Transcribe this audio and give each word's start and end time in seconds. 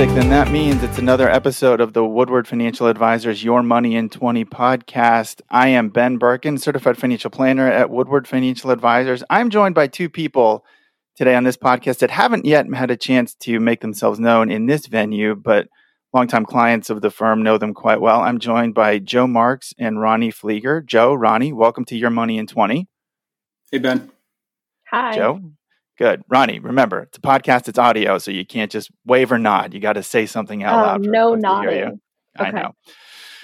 music, 0.00 0.18
then 0.18 0.30
that 0.30 0.50
means 0.50 0.82
it's 0.82 0.96
another 0.96 1.28
episode 1.28 1.78
of 1.78 1.92
the 1.92 2.02
Woodward 2.02 2.48
Financial 2.48 2.86
Advisors 2.86 3.44
Your 3.44 3.62
Money 3.62 3.96
in 3.96 4.08
20 4.08 4.46
podcast. 4.46 5.42
I 5.50 5.68
am 5.68 5.90
Ben 5.90 6.16
Birkin, 6.16 6.56
certified 6.56 6.96
financial 6.96 7.28
planner 7.28 7.66
at 7.70 7.90
Woodward 7.90 8.26
Financial 8.26 8.70
Advisors. 8.70 9.22
I'm 9.28 9.50
joined 9.50 9.74
by 9.74 9.88
two 9.88 10.08
people 10.08 10.64
today 11.16 11.34
on 11.34 11.44
this 11.44 11.58
podcast 11.58 11.98
that 11.98 12.10
haven't 12.10 12.46
yet 12.46 12.66
had 12.72 12.90
a 12.90 12.96
chance 12.96 13.34
to 13.40 13.60
make 13.60 13.82
themselves 13.82 14.18
known 14.18 14.50
in 14.50 14.64
this 14.64 14.86
venue, 14.86 15.34
but 15.34 15.68
longtime 16.14 16.46
clients 16.46 16.88
of 16.88 17.02
the 17.02 17.10
firm 17.10 17.42
know 17.42 17.58
them 17.58 17.74
quite 17.74 18.00
well. 18.00 18.22
I'm 18.22 18.38
joined 18.38 18.72
by 18.72 19.00
Joe 19.00 19.26
Marks 19.26 19.74
and 19.78 20.00
Ronnie 20.00 20.32
Flieger. 20.32 20.82
Joe, 20.82 21.12
Ronnie, 21.12 21.52
welcome 21.52 21.84
to 21.84 21.96
Your 21.98 22.08
Money 22.08 22.38
in 22.38 22.46
20. 22.46 22.88
Hey, 23.70 23.78
Ben. 23.78 24.10
Hi. 24.90 25.14
Joe, 25.14 25.52
Good. 26.00 26.22
Ronnie, 26.30 26.60
remember, 26.60 27.00
it's 27.00 27.18
a 27.18 27.20
podcast, 27.20 27.68
it's 27.68 27.78
audio, 27.78 28.16
so 28.16 28.30
you 28.30 28.46
can't 28.46 28.72
just 28.72 28.90
wave 29.04 29.30
or 29.30 29.38
nod. 29.38 29.74
You 29.74 29.80
got 29.80 29.92
to 29.92 30.02
say 30.02 30.24
something 30.24 30.62
out 30.62 30.74
um, 30.74 31.02
loud. 31.02 31.12
no 31.12 31.34
nodding. 31.34 32.00
I 32.38 32.48
okay. 32.48 32.52
know. 32.52 32.72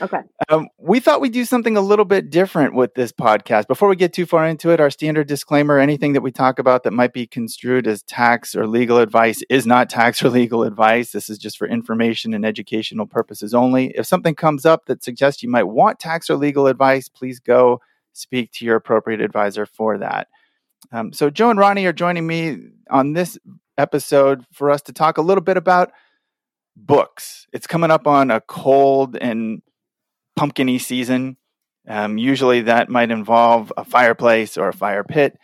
Okay. 0.01 0.20
Um, 0.48 0.69
we 0.79 0.98
thought 0.98 1.20
we'd 1.20 1.34
do 1.34 1.45
something 1.45 1.77
a 1.77 1.82
little 1.82 2.06
bit 2.06 2.30
different 2.30 2.74
with 2.74 2.95
this 2.95 3.12
podcast. 3.12 3.66
Before 3.66 3.91
we 3.91 3.96
get 3.96 4.15
too 4.15 4.24
far 4.24 4.46
into 4.46 4.70
it, 4.70 4.80
our 4.80 4.88
standard 4.88 5.27
disclaimer 5.27 5.79
anything 5.79 6.15
that 6.15 6.23
we 6.23 6.30
talk 6.30 6.59
about 6.59 6.82
that 6.84 6.92
might 6.92 7.12
be 7.12 7.27
construed 7.27 7.87
as 7.87 8.02
tax 8.02 8.57
or 8.57 8.66
legal 8.66 8.98
advice 8.98 9.43
is 9.51 9.66
not 9.66 9.91
tax 9.91 10.23
or 10.23 10.30
legal 10.30 10.62
advice. 10.62 11.12
This 11.12 11.29
is 11.29 11.37
just 11.37 11.59
for 11.59 11.68
information 11.68 12.32
and 12.32 12.46
educational 12.46 13.07
purposes 13.07 13.52
only. 13.52 13.93
If 13.95 14.07
something 14.07 14.34
comes 14.34 14.65
up 14.65 14.87
that 14.87 15.04
suggests 15.04 15.43
you 15.43 15.51
might 15.51 15.65
want 15.65 16.01
tax 16.01 16.30
or 16.30 16.37
legal 16.37 16.68
advice, 16.68 17.10
please 17.10 17.38
go 17.38 17.82
speak 18.15 18.51
to 18.52 18.65
your 18.65 18.76
appropriate 18.76 19.20
advisor 19.20 19.66
for 19.66 19.98
that. 19.98 20.29
Um, 20.92 21.12
so, 21.12 21.30
Joe 21.30 21.51
and 21.51 21.59
Ronnie 21.59 21.87
are 21.87 21.92
joining 21.92 22.26
me 22.26 22.59
on 22.90 23.12
this 23.12 23.38
episode 23.79 24.45
for 24.52 24.70
us 24.70 24.82
to 24.82 24.92
talk 24.92 25.18
a 25.18 25.23
little 25.23 25.42
bit 25.42 25.56
about 25.56 25.92
books. 26.76 27.46
It's 27.52 27.66
coming 27.66 27.90
up 27.90 28.06
on 28.06 28.30
a 28.30 28.40
cold 28.40 29.16
and 29.16 29.62
pumpkiny 30.37 30.79
season. 30.79 31.37
Um, 31.88 32.18
usually, 32.18 32.62
that 32.62 32.88
might 32.88 33.10
involve 33.10 33.73
a 33.76 33.84
fireplace 33.84 34.57
or 34.57 34.68
a 34.68 34.74
fire 34.74 35.04
pit 35.04 35.38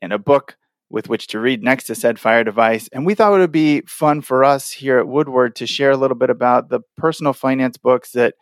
and 0.00 0.12
a 0.12 0.18
book 0.18 0.56
with 0.90 1.08
which 1.08 1.26
to 1.28 1.40
read 1.40 1.62
next 1.62 1.84
to 1.84 1.94
said 1.94 2.18
fire 2.20 2.44
device. 2.44 2.88
And 2.92 3.04
we 3.04 3.14
thought 3.14 3.34
it 3.34 3.38
would 3.38 3.50
be 3.50 3.80
fun 3.82 4.20
for 4.20 4.44
us 4.44 4.70
here 4.70 4.98
at 4.98 5.08
Woodward 5.08 5.56
to 5.56 5.66
share 5.66 5.90
a 5.90 5.96
little 5.96 6.16
bit 6.16 6.30
about 6.30 6.68
the 6.68 6.80
personal 6.96 7.32
finance 7.32 7.76
books 7.76 8.12
that 8.12 8.34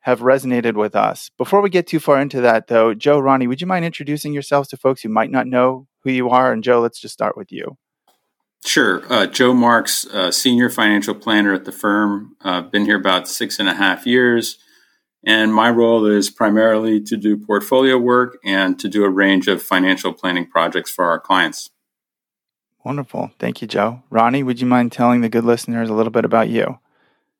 have 0.00 0.20
resonated 0.20 0.74
with 0.74 0.96
us. 0.96 1.30
Before 1.36 1.60
we 1.60 1.70
get 1.70 1.86
too 1.86 2.00
far 2.00 2.20
into 2.20 2.40
that, 2.40 2.68
though, 2.68 2.94
Joe, 2.94 3.18
Ronnie, 3.18 3.46
would 3.46 3.60
you 3.60 3.66
mind 3.66 3.84
introducing 3.84 4.32
yourselves 4.32 4.68
to 4.70 4.76
folks 4.76 5.02
who 5.02 5.08
might 5.08 5.30
not 5.30 5.46
know 5.46 5.86
who 6.02 6.10
you 6.10 6.30
are? 6.30 6.52
And 6.52 6.64
Joe, 6.64 6.80
let's 6.80 7.00
just 7.00 7.14
start 7.14 7.36
with 7.36 7.52
you. 7.52 7.76
Sure. 8.64 9.02
Uh, 9.10 9.26
Joe 9.26 9.54
Marks, 9.54 10.06
uh, 10.06 10.30
senior 10.30 10.68
financial 10.68 11.14
planner 11.14 11.54
at 11.54 11.64
the 11.64 11.72
firm. 11.72 12.36
I've 12.42 12.64
uh, 12.64 12.68
been 12.68 12.84
here 12.84 12.98
about 12.98 13.28
six 13.28 13.58
and 13.58 13.68
a 13.68 13.74
half 13.74 14.06
years. 14.06 14.58
And 15.24 15.52
my 15.52 15.68
role 15.70 16.06
is 16.06 16.30
primarily 16.30 17.00
to 17.02 17.16
do 17.16 17.36
portfolio 17.36 17.98
work 17.98 18.38
and 18.42 18.78
to 18.78 18.88
do 18.88 19.04
a 19.04 19.10
range 19.10 19.48
of 19.48 19.62
financial 19.62 20.14
planning 20.14 20.46
projects 20.46 20.90
for 20.90 21.04
our 21.04 21.20
clients. 21.20 21.70
Wonderful. 22.84 23.30
Thank 23.38 23.60
you, 23.60 23.68
Joe. 23.68 24.02
Ronnie, 24.08 24.42
would 24.42 24.60
you 24.60 24.66
mind 24.66 24.92
telling 24.92 25.20
the 25.20 25.28
good 25.28 25.44
listeners 25.44 25.90
a 25.90 25.94
little 25.94 26.10
bit 26.10 26.24
about 26.24 26.48
you? 26.48 26.78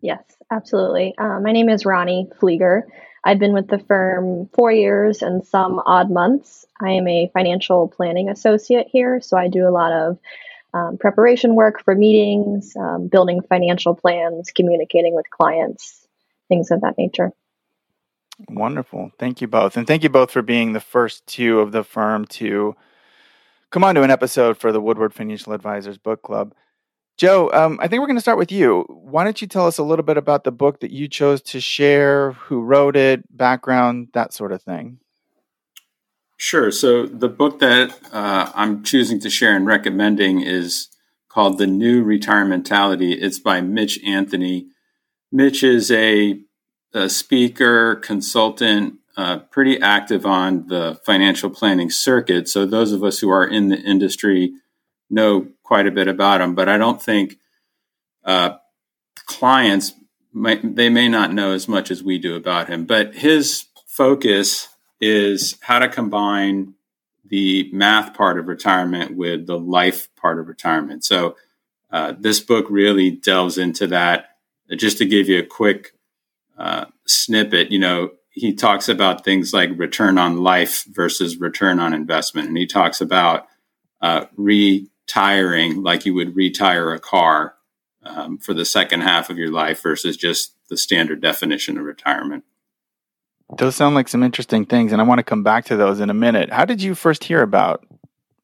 Yes, 0.01 0.23
absolutely. 0.51 1.15
Uh, 1.19 1.41
my 1.41 1.53
name 1.53 1.69
is 1.69 1.84
Ronnie 1.84 2.29
Flieger. 2.41 2.83
I've 3.23 3.39
been 3.39 3.53
with 3.53 3.69
the 3.69 3.79
firm 3.79 4.48
four 4.55 4.73
years 4.73 5.20
and 5.23 5.47
some 5.47 5.81
odd 5.84 6.11
months. 6.11 6.65
I 6.81 6.93
am 6.93 7.06
a 7.06 7.31
financial 7.34 7.89
planning 7.89 8.31
associate 8.31 8.89
here, 8.91 9.21
so 9.21 9.37
I 9.37 9.48
do 9.48 9.69
a 9.69 9.71
lot 9.71 9.93
of 9.93 10.19
um, 10.72 10.97
preparation 10.99 11.55
work 11.55 11.84
for 11.84 11.94
meetings, 11.94 12.75
um, 12.77 13.09
building 13.09 13.43
financial 13.43 13.94
plans, 13.94 14.50
communicating 14.50 15.15
with 15.15 15.28
clients, 15.28 16.06
things 16.49 16.71
of 16.71 16.81
that 16.81 16.97
nature. 16.97 17.33
Wonderful. 18.49 19.10
Thank 19.19 19.43
you 19.43 19.49
both. 19.49 19.77
And 19.77 19.87
thank 19.87 20.03
you 20.03 20.09
both 20.09 20.31
for 20.31 20.41
being 20.41 20.72
the 20.72 20.81
first 20.81 21.27
two 21.27 21.60
of 21.60 21.72
the 21.72 21.84
firm 21.84 22.25
to 22.27 22.75
come 23.71 23.84
on 23.84 23.94
to 23.97 24.03
an 24.03 24.10
episode 24.10 24.56
for 24.56 24.72
the 24.72 24.81
Woodward 24.81 25.12
Financial 25.12 25.53
Advisors 25.53 25.99
Book 25.99 26.22
Club. 26.22 26.55
Joe, 27.20 27.50
um, 27.53 27.78
I 27.82 27.86
think 27.86 28.00
we're 28.00 28.06
going 28.06 28.16
to 28.16 28.22
start 28.22 28.38
with 28.38 28.50
you. 28.50 28.86
Why 28.88 29.25
don't 29.25 29.42
you 29.42 29.47
tell 29.47 29.66
us 29.66 29.76
a 29.76 29.82
little 29.82 30.06
bit 30.06 30.16
about 30.16 30.44
the 30.44 30.50
book 30.50 30.81
that 30.81 30.91
you 30.91 31.06
chose 31.06 31.42
to 31.42 31.60
share, 31.60 32.32
who 32.32 32.62
wrote 32.62 32.97
it, 32.97 33.36
background, 33.36 34.08
that 34.14 34.32
sort 34.32 34.53
of 34.53 34.62
thing? 34.62 35.00
Sure. 36.38 36.70
So, 36.70 37.04
the 37.04 37.28
book 37.28 37.59
that 37.59 37.91
uh, 38.10 38.50
I'm 38.54 38.82
choosing 38.82 39.20
to 39.20 39.28
share 39.28 39.54
and 39.54 39.66
recommending 39.66 40.41
is 40.41 40.88
called 41.28 41.59
The 41.59 41.66
New 41.66 42.03
Retirementality. 42.03 43.14
It's 43.20 43.38
by 43.38 43.60
Mitch 43.60 44.03
Anthony. 44.03 44.69
Mitch 45.30 45.62
is 45.62 45.91
a, 45.91 46.41
a 46.94 47.10
speaker, 47.10 47.97
consultant, 47.97 48.94
uh, 49.19 49.41
pretty 49.50 49.78
active 49.78 50.25
on 50.25 50.69
the 50.69 50.98
financial 51.04 51.50
planning 51.50 51.91
circuit. 51.91 52.48
So, 52.48 52.64
those 52.64 52.92
of 52.92 53.04
us 53.04 53.19
who 53.19 53.28
are 53.28 53.47
in 53.47 53.69
the 53.69 53.78
industry 53.78 54.54
know 55.10 55.48
quite 55.70 55.86
a 55.86 55.92
bit 55.92 56.08
about 56.08 56.41
him, 56.41 56.56
but 56.56 56.69
I 56.69 56.78
don't 56.78 57.00
think 57.00 57.38
uh, 58.25 58.56
clients 59.26 59.92
might, 60.32 60.75
they 60.75 60.88
may 60.88 61.08
not 61.08 61.32
know 61.32 61.53
as 61.53 61.69
much 61.69 61.92
as 61.92 62.03
we 62.03 62.19
do 62.19 62.34
about 62.34 62.69
him. 62.69 62.86
But 62.86 63.14
his 63.14 63.66
focus 63.86 64.66
is 65.00 65.56
how 65.60 65.78
to 65.78 65.88
combine 65.88 66.75
the 67.25 67.70
math 67.72 68.14
part 68.14 68.36
of 68.41 68.48
retirement 68.48 69.16
with 69.16 69.47
the 69.47 69.56
life 69.56 70.09
part 70.16 70.41
of 70.41 70.48
retirement. 70.48 71.04
So 71.04 71.36
uh, 71.92 72.14
this 72.19 72.41
book 72.41 72.66
really 72.69 73.12
delves 73.12 73.56
into 73.56 73.86
that. 73.86 74.30
Just 74.76 74.98
to 74.98 75.06
give 75.06 75.28
you 75.28 75.38
a 75.38 75.47
quick 75.47 75.92
uh, 76.59 76.86
snippet, 77.06 77.70
you 77.70 77.78
know, 77.78 78.10
he 78.30 78.54
talks 78.54 78.88
about 78.88 79.25
things 79.25 79.53
like 79.53 79.70
return 79.76 80.19
on 80.19 80.42
life 80.42 80.84
versus 80.88 81.36
return 81.36 81.78
on 81.78 81.94
investment, 81.94 82.48
and 82.48 82.59
he 82.59 82.66
talks 82.66 83.00
about 83.00 83.47
uh, 84.00 84.25
re 84.36 84.90
tiring 85.10 85.82
like 85.82 86.06
you 86.06 86.15
would 86.15 86.37
retire 86.37 86.93
a 86.93 87.00
car 87.00 87.54
um, 88.04 88.38
for 88.38 88.54
the 88.54 88.65
second 88.65 89.00
half 89.00 89.28
of 89.28 89.37
your 89.37 89.50
life 89.50 89.82
versus 89.82 90.16
just 90.16 90.54
the 90.69 90.76
standard 90.76 91.21
definition 91.21 91.76
of 91.76 91.84
retirement. 91.84 92.44
Those 93.59 93.75
sound 93.75 93.97
like 93.97 94.06
some 94.06 94.22
interesting 94.22 94.65
things, 94.65 94.93
and 94.93 95.00
I 95.00 95.04
want 95.04 95.19
to 95.19 95.25
come 95.25 95.43
back 95.43 95.65
to 95.66 95.76
those 95.76 95.98
in 95.98 96.09
a 96.09 96.15
minute. 96.15 96.53
How 96.53 96.65
did 96.65 96.81
you 96.81 96.94
first 96.94 97.25
hear 97.25 97.43
about 97.43 97.84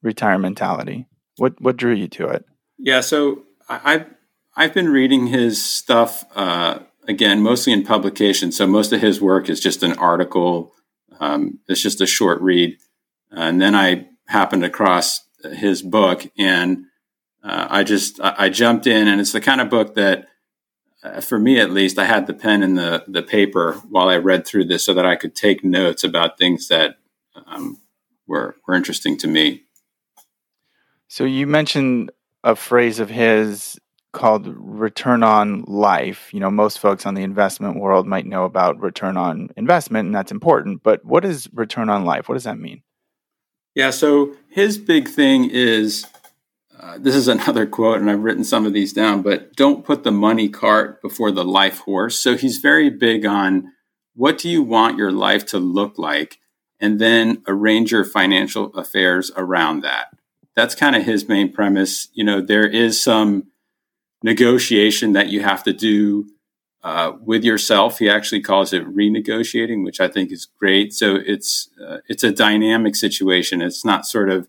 retirementality? 0.03 1.05
What 1.37 1.59
what 1.61 1.77
drew 1.77 1.93
you 1.93 2.09
to 2.09 2.27
it? 2.27 2.45
Yeah, 2.77 2.99
so 2.99 3.43
I, 3.69 3.93
have 3.93 4.09
I've 4.57 4.73
been 4.73 4.89
reading 4.89 5.27
his 5.27 5.63
stuff 5.63 6.25
uh, 6.35 6.79
again, 7.07 7.41
mostly 7.41 7.71
in 7.71 7.85
publication. 7.85 8.51
So 8.51 8.67
most 8.67 8.91
of 8.91 8.99
his 8.99 9.21
work 9.21 9.49
is 9.49 9.61
just 9.61 9.81
an 9.81 9.93
article. 9.93 10.73
Um, 11.21 11.59
it's 11.69 11.81
just 11.81 12.01
a 12.01 12.05
short 12.05 12.41
read, 12.41 12.77
and 13.31 13.61
then 13.61 13.75
I 13.75 14.09
happened 14.27 14.65
across 14.65 15.26
his 15.43 15.81
book, 15.81 16.27
and 16.37 16.85
uh, 17.43 17.67
I 17.69 17.83
just 17.83 18.19
I, 18.21 18.49
jumped 18.49 18.87
in, 18.87 19.07
and 19.07 19.21
it's 19.21 19.31
the 19.31 19.41
kind 19.41 19.61
of 19.61 19.69
book 19.69 19.95
that, 19.95 20.27
uh, 21.03 21.21
for 21.21 21.39
me 21.39 21.59
at 21.59 21.71
least, 21.71 21.97
I 21.99 22.05
had 22.05 22.27
the 22.27 22.33
pen 22.33 22.63
and 22.63 22.77
the 22.77 23.03
the 23.07 23.23
paper 23.23 23.73
while 23.89 24.09
I 24.09 24.17
read 24.17 24.45
through 24.45 24.65
this, 24.65 24.83
so 24.83 24.93
that 24.93 25.05
I 25.05 25.15
could 25.15 25.35
take 25.35 25.63
notes 25.63 26.03
about 26.03 26.37
things 26.37 26.67
that 26.67 26.97
um, 27.45 27.79
were 28.27 28.57
were 28.67 28.75
interesting 28.75 29.17
to 29.19 29.27
me. 29.27 29.63
So 31.07 31.23
you 31.23 31.47
mentioned 31.47 32.11
a 32.43 32.55
phrase 32.55 32.99
of 32.99 33.09
his 33.09 33.79
called 34.11 34.47
return 34.47 35.23
on 35.23 35.63
life. 35.67 36.33
You 36.33 36.39
know, 36.39 36.49
most 36.49 36.79
folks 36.79 37.05
on 37.05 37.13
the 37.13 37.23
investment 37.23 37.79
world 37.79 38.07
might 38.07 38.25
know 38.25 38.45
about 38.45 38.81
return 38.81 39.15
on 39.15 39.49
investment, 39.55 40.07
and 40.07 40.15
that's 40.15 40.31
important. 40.31 40.81
But 40.83 41.05
what 41.05 41.23
is 41.23 41.47
return 41.53 41.89
on 41.89 42.03
life? 42.03 42.27
What 42.27 42.35
does 42.35 42.45
that 42.45 42.57
mean? 42.57 42.81
Yeah, 43.77 43.91
so 43.91 44.33
his 44.49 44.79
big 44.79 45.07
thing 45.07 45.51
is 45.51 46.03
uh, 46.79 46.97
this 46.97 47.13
is 47.13 47.27
another 47.27 47.67
quote, 47.67 48.01
and 48.01 48.09
I've 48.09 48.23
written 48.23 48.43
some 48.43 48.65
of 48.65 48.73
these 48.73 48.91
down, 48.91 49.21
but 49.21 49.55
don't 49.55 49.85
put 49.85 50.03
the 50.03 50.11
money 50.11 50.49
cart 50.49 50.99
before 50.99 51.31
the 51.31 51.45
life 51.45 51.77
horse. 51.81 52.19
So 52.19 52.35
he's 52.35 52.57
very 52.57 52.89
big 52.89 53.23
on 53.23 53.71
what 54.15 54.39
do 54.39 54.49
you 54.49 54.63
want 54.63 54.97
your 54.97 55.11
life 55.11 55.45
to 55.47 55.59
look 55.59 55.99
like, 55.99 56.39
and 56.79 56.97
then 56.97 57.43
arrange 57.45 57.91
your 57.91 58.03
financial 58.03 58.73
affairs 58.73 59.29
around 59.37 59.81
that. 59.81 60.07
That's 60.55 60.73
kind 60.73 60.95
of 60.95 61.03
his 61.03 61.29
main 61.29 61.53
premise. 61.53 62.07
You 62.13 62.23
know, 62.23 62.41
there 62.41 62.65
is 62.65 62.99
some 62.99 63.51
negotiation 64.23 65.13
that 65.13 65.29
you 65.29 65.43
have 65.43 65.63
to 65.65 65.73
do 65.73 66.27
uh, 66.83 67.13
with 67.21 67.43
yourself. 67.43 67.99
He 67.99 68.09
actually 68.09 68.41
calls 68.41 68.73
it 68.73 68.87
renegotiating, 68.87 69.83
which 69.83 69.99
I 69.99 70.07
think 70.07 70.31
is 70.31 70.45
great. 70.45 70.93
So 70.93 71.15
it's 71.15 71.69
uh, 71.85 71.99
it's 72.07 72.23
a 72.23 72.31
dynamic 72.31 72.95
situation. 72.95 73.61
It's 73.61 73.83
not 73.83 74.05
sort 74.05 74.29
of 74.29 74.47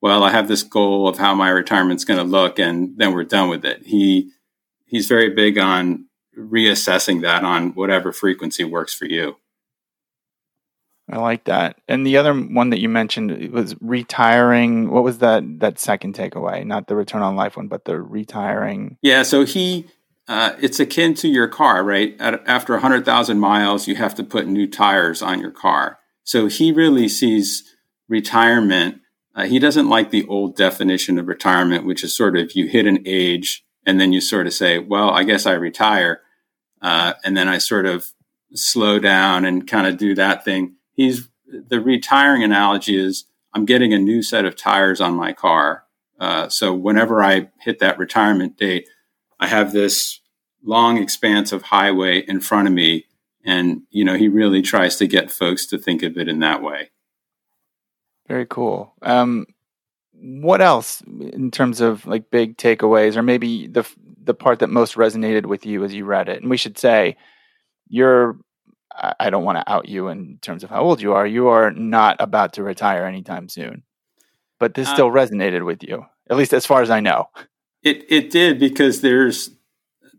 well, 0.00 0.22
I 0.22 0.30
have 0.30 0.48
this 0.48 0.62
goal 0.62 1.08
of 1.08 1.18
how 1.18 1.34
my 1.34 1.48
retirement's 1.48 2.04
going 2.04 2.18
to 2.18 2.24
look, 2.24 2.58
and 2.58 2.96
then 2.96 3.12
we're 3.12 3.24
done 3.24 3.48
with 3.48 3.64
it. 3.64 3.86
He 3.86 4.30
he's 4.84 5.06
very 5.06 5.30
big 5.30 5.58
on 5.58 6.06
reassessing 6.38 7.22
that 7.22 7.44
on 7.44 7.72
whatever 7.74 8.12
frequency 8.12 8.64
works 8.64 8.94
for 8.94 9.06
you. 9.06 9.36
I 11.10 11.18
like 11.18 11.44
that. 11.44 11.80
And 11.86 12.04
the 12.04 12.16
other 12.16 12.34
one 12.34 12.70
that 12.70 12.80
you 12.80 12.88
mentioned 12.88 13.52
was 13.52 13.76
retiring. 13.80 14.90
What 14.90 15.04
was 15.04 15.18
that 15.18 15.44
that 15.60 15.78
second 15.78 16.16
takeaway? 16.16 16.64
Not 16.66 16.88
the 16.88 16.96
return 16.96 17.22
on 17.22 17.36
life 17.36 17.56
one, 17.56 17.68
but 17.68 17.84
the 17.84 18.00
retiring. 18.00 18.98
Yeah, 19.02 19.22
so 19.22 19.44
he 19.44 19.86
uh, 20.28 20.54
it's 20.60 20.80
akin 20.80 21.14
to 21.14 21.28
your 21.28 21.48
car, 21.48 21.84
right? 21.84 22.16
At, 22.18 22.46
after 22.46 22.72
100,000 22.72 23.38
miles, 23.38 23.86
you 23.86 23.96
have 23.96 24.14
to 24.16 24.24
put 24.24 24.46
new 24.46 24.66
tires 24.66 25.22
on 25.22 25.40
your 25.40 25.52
car. 25.52 25.98
So 26.24 26.46
he 26.46 26.72
really 26.72 27.08
sees 27.08 27.76
retirement. 28.08 29.00
Uh, 29.34 29.46
he 29.46 29.58
doesn't 29.58 29.88
like 29.88 30.10
the 30.10 30.26
old 30.26 30.56
definition 30.56 31.18
of 31.18 31.28
retirement, 31.28 31.86
which 31.86 32.02
is 32.02 32.16
sort 32.16 32.36
of 32.36 32.52
you 32.52 32.66
hit 32.66 32.86
an 32.86 33.02
age 33.06 33.64
and 33.84 34.00
then 34.00 34.12
you 34.12 34.20
sort 34.20 34.48
of 34.48 34.52
say, 34.52 34.78
well, 34.78 35.10
I 35.10 35.22
guess 35.22 35.46
I 35.46 35.52
retire. 35.52 36.22
Uh, 36.82 37.14
and 37.24 37.36
then 37.36 37.48
I 37.48 37.58
sort 37.58 37.86
of 37.86 38.12
slow 38.54 38.98
down 38.98 39.44
and 39.44 39.66
kind 39.66 39.86
of 39.86 39.96
do 39.96 40.14
that 40.16 40.44
thing. 40.44 40.74
He's 40.92 41.28
the 41.46 41.80
retiring 41.80 42.42
analogy 42.42 42.96
is 42.96 43.26
I'm 43.54 43.64
getting 43.64 43.92
a 43.92 43.98
new 43.98 44.22
set 44.22 44.44
of 44.44 44.56
tires 44.56 45.00
on 45.00 45.14
my 45.14 45.32
car. 45.32 45.84
Uh, 46.18 46.48
so 46.48 46.74
whenever 46.74 47.22
I 47.22 47.50
hit 47.60 47.78
that 47.78 47.98
retirement 47.98 48.56
date, 48.56 48.88
I 49.38 49.46
have 49.46 49.72
this 49.72 50.20
long 50.64 50.98
expanse 50.98 51.52
of 51.52 51.62
highway 51.62 52.20
in 52.20 52.40
front 52.40 52.68
of 52.68 52.74
me. 52.74 53.06
And, 53.44 53.82
you 53.90 54.04
know, 54.04 54.16
he 54.16 54.28
really 54.28 54.62
tries 54.62 54.96
to 54.96 55.06
get 55.06 55.30
folks 55.30 55.66
to 55.66 55.78
think 55.78 56.02
of 56.02 56.18
it 56.18 56.28
in 56.28 56.40
that 56.40 56.62
way. 56.62 56.90
Very 58.26 58.46
cool. 58.46 58.94
Um, 59.02 59.46
what 60.20 60.60
else 60.60 61.02
in 61.02 61.50
terms 61.50 61.80
of 61.80 62.06
like 62.06 62.30
big 62.30 62.56
takeaways 62.56 63.16
or 63.16 63.22
maybe 63.22 63.66
the 63.66 63.86
the 64.22 64.34
part 64.34 64.58
that 64.58 64.68
most 64.68 64.94
resonated 64.94 65.46
with 65.46 65.66
you 65.66 65.84
as 65.84 65.94
you 65.94 66.04
read 66.04 66.28
it 66.28 66.40
and 66.40 66.50
we 66.50 66.56
should 66.56 66.78
say 66.78 67.16
you're 67.88 68.36
i 69.20 69.28
don't 69.28 69.44
want 69.44 69.58
to 69.58 69.72
out 69.72 69.88
you 69.88 70.08
in 70.08 70.38
terms 70.40 70.64
of 70.64 70.70
how 70.70 70.80
old 70.80 71.00
you 71.00 71.12
are 71.12 71.26
you 71.26 71.48
are 71.48 71.70
not 71.70 72.16
about 72.18 72.54
to 72.54 72.62
retire 72.62 73.04
anytime 73.04 73.48
soon 73.48 73.82
but 74.58 74.74
this 74.74 74.88
uh, 74.88 74.94
still 74.94 75.10
resonated 75.10 75.64
with 75.64 75.82
you 75.82 76.04
at 76.30 76.36
least 76.36 76.54
as 76.54 76.66
far 76.66 76.80
as 76.80 76.90
i 76.90 76.98
know 76.98 77.28
it 77.86 78.04
it 78.08 78.30
did 78.30 78.58
because 78.58 79.00
there's 79.00 79.50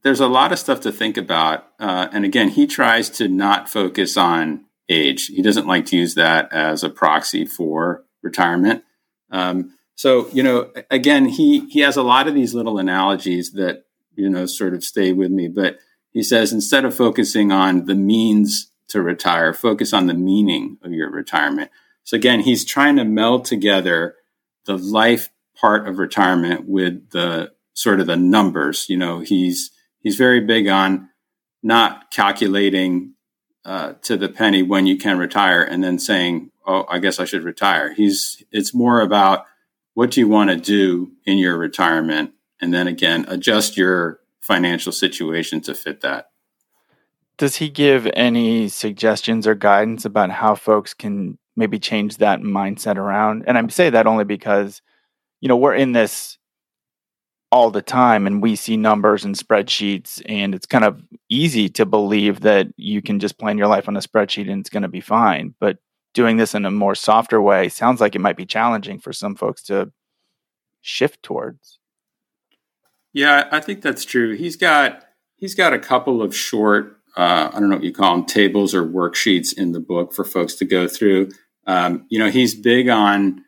there's 0.03 0.19
a 0.19 0.27
lot 0.27 0.51
of 0.51 0.59
stuff 0.59 0.81
to 0.81 0.91
think 0.91 1.17
about 1.17 1.67
uh, 1.79 2.07
and 2.11 2.25
again 2.25 2.49
he 2.49 2.65
tries 2.65 3.09
to 3.09 3.27
not 3.27 3.69
focus 3.69 4.17
on 4.17 4.65
age 4.89 5.27
he 5.27 5.41
doesn't 5.41 5.67
like 5.67 5.85
to 5.85 5.97
use 5.97 6.15
that 6.15 6.51
as 6.53 6.83
a 6.83 6.89
proxy 6.89 7.45
for 7.45 8.03
retirement 8.23 8.83
um, 9.31 9.73
so, 9.97 10.29
you 10.29 10.43
know, 10.43 10.71
again, 10.91 11.25
he, 11.25 11.61
he 11.69 11.79
has 11.79 11.97
a 11.97 12.03
lot 12.03 12.27
of 12.27 12.35
these 12.35 12.53
little 12.53 12.77
analogies 12.77 13.53
that, 13.53 13.85
you 14.15 14.29
know, 14.29 14.45
sort 14.45 14.75
of 14.75 14.83
stay 14.83 15.11
with 15.11 15.31
me. 15.31 15.47
But 15.47 15.79
he 16.11 16.21
says 16.21 16.53
instead 16.53 16.85
of 16.85 16.95
focusing 16.95 17.51
on 17.51 17.85
the 17.85 17.95
means 17.95 18.71
to 18.89 19.01
retire, 19.01 19.53
focus 19.53 19.93
on 19.93 20.05
the 20.05 20.13
meaning 20.13 20.77
of 20.83 20.91
your 20.93 21.09
retirement. 21.09 21.71
So 22.03 22.15
again, 22.15 22.41
he's 22.41 22.63
trying 22.63 22.95
to 22.97 23.05
meld 23.05 23.45
together 23.45 24.15
the 24.65 24.77
life 24.77 25.29
part 25.59 25.87
of 25.87 25.97
retirement 25.97 26.67
with 26.67 27.09
the 27.09 27.51
sort 27.77 27.99
of 27.99 28.07
the 28.07 28.17
numbers. 28.17 28.89
You 28.89 28.97
know, 28.97 29.19
he's 29.19 29.71
he's 29.99 30.17
very 30.17 30.41
big 30.41 30.67
on 30.67 31.09
not 31.61 32.11
calculating 32.11 33.13
uh, 33.63 33.93
to 34.01 34.17
the 34.17 34.29
penny 34.29 34.63
when 34.63 34.87
you 34.87 34.97
can 34.97 35.19
retire 35.19 35.61
and 35.61 35.83
then 35.83 35.99
saying, 35.99 36.51
"Oh, 36.65 36.85
I 36.89 36.99
guess 36.99 37.19
I 37.19 37.25
should 37.25 37.43
retire." 37.43 37.93
He's 37.93 38.43
it's 38.51 38.73
more 38.73 38.99
about 38.99 39.45
what 39.93 40.11
do 40.11 40.19
you 40.19 40.27
want 40.27 40.49
to 40.49 40.55
do 40.55 41.11
in 41.25 41.37
your 41.37 41.57
retirement? 41.57 42.31
And 42.59 42.73
then 42.73 42.87
again, 42.87 43.25
adjust 43.27 43.77
your 43.77 44.19
financial 44.41 44.91
situation 44.91 45.61
to 45.61 45.75
fit 45.75 46.01
that. 46.01 46.29
Does 47.37 47.57
he 47.57 47.69
give 47.69 48.07
any 48.15 48.69
suggestions 48.69 49.45
or 49.45 49.53
guidance 49.53 50.05
about 50.05 50.31
how 50.31 50.55
folks 50.55 50.95
can 50.95 51.37
maybe 51.55 51.77
change 51.77 52.17
that 52.17 52.41
mindset 52.41 52.95
around? 52.95 53.43
And 53.45 53.55
I 53.55 53.67
say 53.67 53.91
that 53.91 54.07
only 54.07 54.23
because, 54.23 54.81
you 55.41 55.47
know, 55.47 55.57
we're 55.57 55.75
in 55.75 55.91
this 55.91 56.39
all 57.51 57.71
the 57.71 57.81
time 57.81 58.27
and 58.27 58.41
we 58.41 58.55
see 58.55 58.75
numbers 58.75 59.23
and 59.23 59.35
spreadsheets 59.35 60.21
and 60.27 60.53
it's 60.53 60.65
kind 60.65 60.83
of 60.83 61.01
easy 61.29 61.69
to 61.69 61.85
believe 61.85 62.41
that 62.41 62.67
you 62.75 63.01
can 63.01 63.19
just 63.19 63.37
plan 63.37 63.57
your 63.57 63.67
life 63.67 63.87
on 63.87 63.95
a 63.95 64.01
spreadsheet 64.01 64.49
and 64.51 64.59
it's 64.59 64.69
going 64.69 64.83
to 64.83 64.89
be 64.89 65.01
fine. 65.01 65.55
But 65.59 65.77
doing 66.13 66.37
this 66.37 66.53
in 66.53 66.65
a 66.65 66.71
more 66.71 66.95
softer 66.95 67.41
way 67.41 67.69
sounds 67.69 68.01
like 68.01 68.15
it 68.15 68.21
might 68.21 68.37
be 68.37 68.45
challenging 68.45 68.99
for 68.99 69.13
some 69.13 69.35
folks 69.35 69.63
to 69.63 69.91
shift 70.81 71.23
towards. 71.23 71.79
Yeah, 73.13 73.47
I 73.51 73.61
think 73.61 73.81
that's 73.81 74.03
true. 74.03 74.35
He's 74.35 74.57
got 74.57 75.03
he's 75.37 75.55
got 75.55 75.73
a 75.73 75.79
couple 75.79 76.21
of 76.21 76.35
short 76.35 76.97
uh, 77.17 77.49
I 77.51 77.59
don't 77.59 77.69
know 77.69 77.77
what 77.77 77.83
you 77.83 77.91
call 77.91 78.15
them 78.15 78.25
tables 78.25 78.75
or 78.75 78.85
worksheets 78.85 79.57
in 79.57 79.71
the 79.71 79.79
book 79.79 80.13
for 80.13 80.23
folks 80.23 80.53
to 80.55 80.65
go 80.65 80.87
through. 80.87 81.31
Um, 81.65 82.05
you 82.09 82.19
know, 82.19 82.29
he's 82.29 82.53
big 82.53 82.89
on 82.89 83.43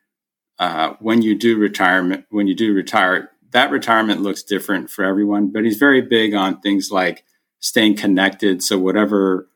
uh, 0.58 0.96
when 1.00 1.22
you 1.22 1.38
do 1.38 1.56
retirement 1.56 2.26
when 2.30 2.48
you 2.48 2.56
do 2.56 2.74
retire. 2.74 3.30
That 3.52 3.72
retirement 3.72 4.22
looks 4.22 4.44
different 4.44 4.90
for 4.90 5.04
everyone, 5.04 5.52
but 5.52 5.64
he's 5.64 5.78
very 5.78 6.02
big 6.02 6.34
on 6.34 6.62
things 6.62 6.92
like 6.92 7.24
staying 7.60 7.98
connected. 7.98 8.64
So 8.64 8.78
whatever 8.78 9.50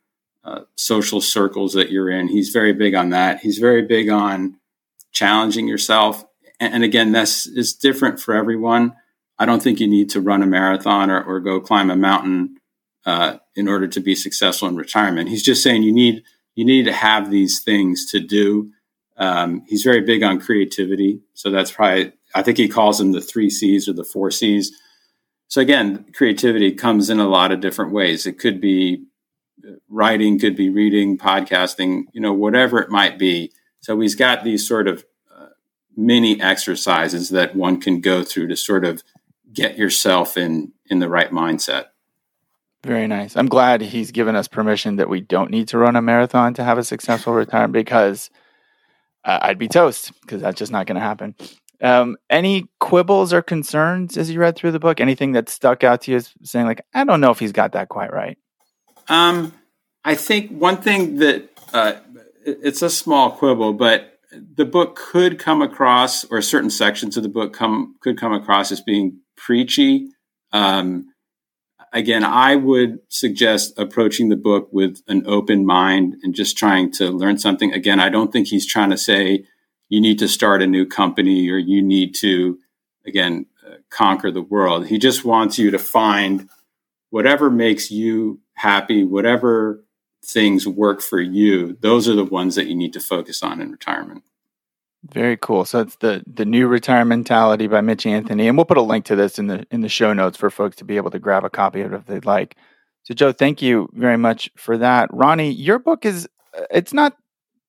uh, 0.44 0.62
social 0.76 1.22
circles 1.22 1.74
that 1.74 1.90
you're 1.90 2.10
in. 2.10 2.28
He's 2.28 2.50
very 2.50 2.74
big 2.74 2.96
on 2.96 3.12
that. 3.12 3.40
He's 3.40 3.60
very 3.60 3.82
big 3.82 4.10
on 4.10 4.58
challenging 5.14 5.68
yourself. 5.68 6.26
And, 6.60 6.74
and 6.74 6.84
again, 6.84 7.14
this 7.14 7.46
is 7.46 7.74
different 7.74 8.20
for 8.20 8.34
everyone. 8.34 8.94
I 9.40 9.46
don't 9.46 9.64
think 9.64 9.80
you 9.80 9.88
need 9.88 10.10
to 10.12 10.22
run 10.22 10.44
a 10.44 10.46
marathon 10.46 11.10
or, 11.10 11.24
or 11.24 11.40
go 11.40 11.62
climb 11.62 11.90
a 11.90 11.96
mountain 11.96 12.58
uh, 13.06 13.38
in 13.56 13.68
order 13.68 13.88
to 13.88 14.00
be 14.00 14.16
successful 14.16 14.68
in 14.68 14.76
retirement. 14.76 15.30
He's 15.30 15.44
just 15.44 15.64
saying 15.64 15.84
you 15.84 15.94
need 15.94 16.24
you 16.56 16.66
need 16.66 16.86
to 16.86 16.94
have 16.94 17.32
these 17.32 17.62
things 17.62 18.06
to 18.12 18.20
do. 18.20 18.72
Um, 19.18 19.64
he's 19.68 19.84
very 19.84 20.02
big 20.02 20.24
on 20.24 20.40
creativity, 20.40 21.22
so 21.34 21.50
that's 21.50 21.72
probably 21.72 22.14
I 22.36 22.42
think 22.42 22.58
he 22.58 22.68
calls 22.68 22.98
them 22.98 23.12
the 23.12 23.22
three 23.22 23.50
C's 23.50 23.88
or 23.88 23.94
the 23.94 24.04
four 24.04 24.32
C's. 24.32 24.72
So 25.48 25.62
again, 25.62 26.06
creativity 26.14 26.72
comes 26.72 27.10
in 27.10 27.20
a 27.20 27.28
lot 27.28 27.52
of 27.52 27.60
different 27.60 27.92
ways. 27.92 28.26
It 28.26 28.40
could 28.40 28.60
be 28.60 29.06
writing, 29.90 30.40
could 30.40 30.56
be 30.56 30.70
reading, 30.70 31.18
podcasting, 31.18 32.04
you 32.14 32.22
know, 32.22 32.34
whatever 32.34 32.80
it 32.80 32.90
might 32.90 33.20
be. 33.20 33.52
So 33.80 34.00
he's 34.00 34.16
got 34.16 34.44
these 34.44 34.68
sort 34.68 34.88
of 34.88 35.06
uh, 35.34 35.48
mini 35.96 36.42
exercises 36.42 37.30
that 37.30 37.56
one 37.56 37.80
can 37.80 38.02
go 38.02 38.24
through 38.24 38.48
to 38.48 38.56
sort 38.56 38.86
of 38.86 39.04
get 39.52 39.78
yourself 39.78 40.38
in 40.38 40.72
in 40.88 41.00
the 41.00 41.10
right 41.10 41.32
mindset. 41.32 41.86
Very 42.84 43.08
nice. 43.08 43.38
I'm 43.38 43.48
glad 43.48 43.82
he's 43.82 44.12
given 44.12 44.36
us 44.36 44.48
permission 44.48 44.98
that 44.98 45.08
we 45.08 45.22
don't 45.22 45.52
need 45.52 45.70
to 45.70 45.78
run 45.78 45.96
a 45.96 46.02
marathon 46.02 46.54
to 46.56 46.64
have 46.64 46.78
a 46.78 46.84
successful 46.84 47.34
retirement 47.34 47.72
because 47.72 48.30
uh, 49.24 49.40
I'd 49.42 49.58
be 49.58 49.70
toast 49.70 50.12
because 50.22 50.42
that's 50.42 50.60
just 50.60 50.72
not 50.72 50.86
going 50.86 50.96
to 50.96 51.02
happen. 51.02 51.36
Um, 51.84 52.16
any 52.30 52.70
quibbles 52.80 53.34
or 53.34 53.42
concerns 53.42 54.18
as 54.18 54.32
you 54.32 54.40
read 54.40 54.56
through 54.56 54.72
the 54.72 54.80
book? 54.80 55.02
Anything 55.02 55.34
that 55.34 55.50
stuck 55.50 55.84
out 55.84 56.02
to 56.04 56.12
you 56.12 56.18
as 56.18 56.32
saying 56.42 56.66
like, 56.66 56.86
I 56.94 57.04
don't 57.04 57.20
know 57.20 57.32
if 57.32 57.40
he's 57.40 57.52
got 57.52 57.74
that 57.74 57.90
quite 57.90 58.14
right? 58.14 58.38
Um, 59.10 59.54
I 60.06 60.16
think 60.16 60.52
one 60.52 60.78
thing 60.78 61.18
that 61.18 61.50
uh, 61.74 61.94
it's 62.46 62.82
a 62.82 62.90
small 62.90 63.32
quibble, 63.32 63.74
but 63.74 64.20
the 64.32 64.66
book 64.66 64.96
could 64.96 65.40
come 65.40 65.62
across, 65.62 66.24
or 66.26 66.42
certain 66.42 66.70
sections 66.70 67.18
of 67.18 67.24
the 67.24 67.30
book 67.30 67.54
come 67.54 67.96
could 68.02 68.18
come 68.18 68.34
across 68.34 68.72
as 68.72 68.82
being 68.82 69.20
preachy. 69.36 70.10
Um, 70.52 71.08
again, 71.92 72.24
I 72.24 72.56
would 72.56 73.00
suggest 73.10 73.78
approaching 73.78 74.30
the 74.30 74.36
book 74.36 74.70
with 74.72 75.02
an 75.08 75.24
open 75.28 75.66
mind 75.66 76.16
and 76.24 76.34
just 76.34 76.58
trying 76.58 76.92
to 76.94 77.10
learn 77.10 77.38
something. 77.38 77.74
Again, 77.74 78.00
I 78.00 78.10
don't 78.10 78.32
think 78.32 78.48
he's 78.48 78.66
trying 78.66 78.90
to 78.90 78.98
say 78.98 79.46
you 79.94 80.02
need 80.02 80.18
to 80.18 80.28
start 80.28 80.64
a 80.64 80.66
new 80.66 80.88
company 80.88 81.48
or 81.52 81.58
you 81.60 81.80
need 81.80 82.16
to, 82.16 82.58
again, 83.06 83.46
uh, 83.64 83.76
conquer 83.92 84.32
the 84.32 84.42
world. 84.42 84.88
He 84.88 84.98
just 84.98 85.24
wants 85.24 85.60
you 85.60 85.70
to 85.70 85.78
find 85.78 86.50
whatever 87.12 87.52
makes 87.52 87.92
you 87.92 88.40
happy, 88.56 89.04
whatever 89.04 89.84
things 90.26 90.68
work 90.68 91.00
for 91.00 91.22
you, 91.22 91.78
those 91.82 92.10
are 92.10 92.16
the 92.16 92.26
ones 92.26 92.56
that 92.56 92.66
you 92.66 92.74
need 92.74 92.92
to 92.94 93.00
focus 93.00 93.44
on 93.44 93.62
in 93.62 93.70
retirement. 93.70 94.24
Very 95.08 95.38
cool. 95.38 95.64
So 95.64 95.82
it's 95.82 95.98
the 95.98 96.24
the 96.26 96.46
new 96.46 96.66
retirement 96.66 97.10
mentality 97.10 97.68
by 97.68 97.82
Mitch 97.82 98.08
Anthony, 98.08 98.48
and 98.48 98.58
we'll 98.58 98.66
put 98.66 98.78
a 98.78 98.82
link 98.82 99.06
to 99.06 99.16
this 99.16 99.38
in 99.38 99.46
the 99.46 99.68
in 99.70 99.82
the 99.82 99.90
show 99.90 100.12
notes 100.14 100.38
for 100.38 100.50
folks 100.50 100.78
to 100.78 100.86
be 100.86 100.98
able 100.98 101.12
to 101.12 101.20
grab 101.20 101.44
a 101.44 101.52
copy 101.52 101.82
of 101.82 101.94
it 101.94 101.98
if 101.98 102.06
they'd 102.08 102.26
like. 102.26 102.56
So 103.04 103.14
Joe, 103.14 103.32
thank 103.32 103.62
you 103.62 103.90
very 103.94 104.18
much 104.18 104.50
for 104.56 104.76
that. 104.80 105.14
Ronnie, 105.14 105.52
your 105.52 105.78
book 105.78 106.04
is 106.04 106.28
it's 106.72 106.94
not 106.94 107.16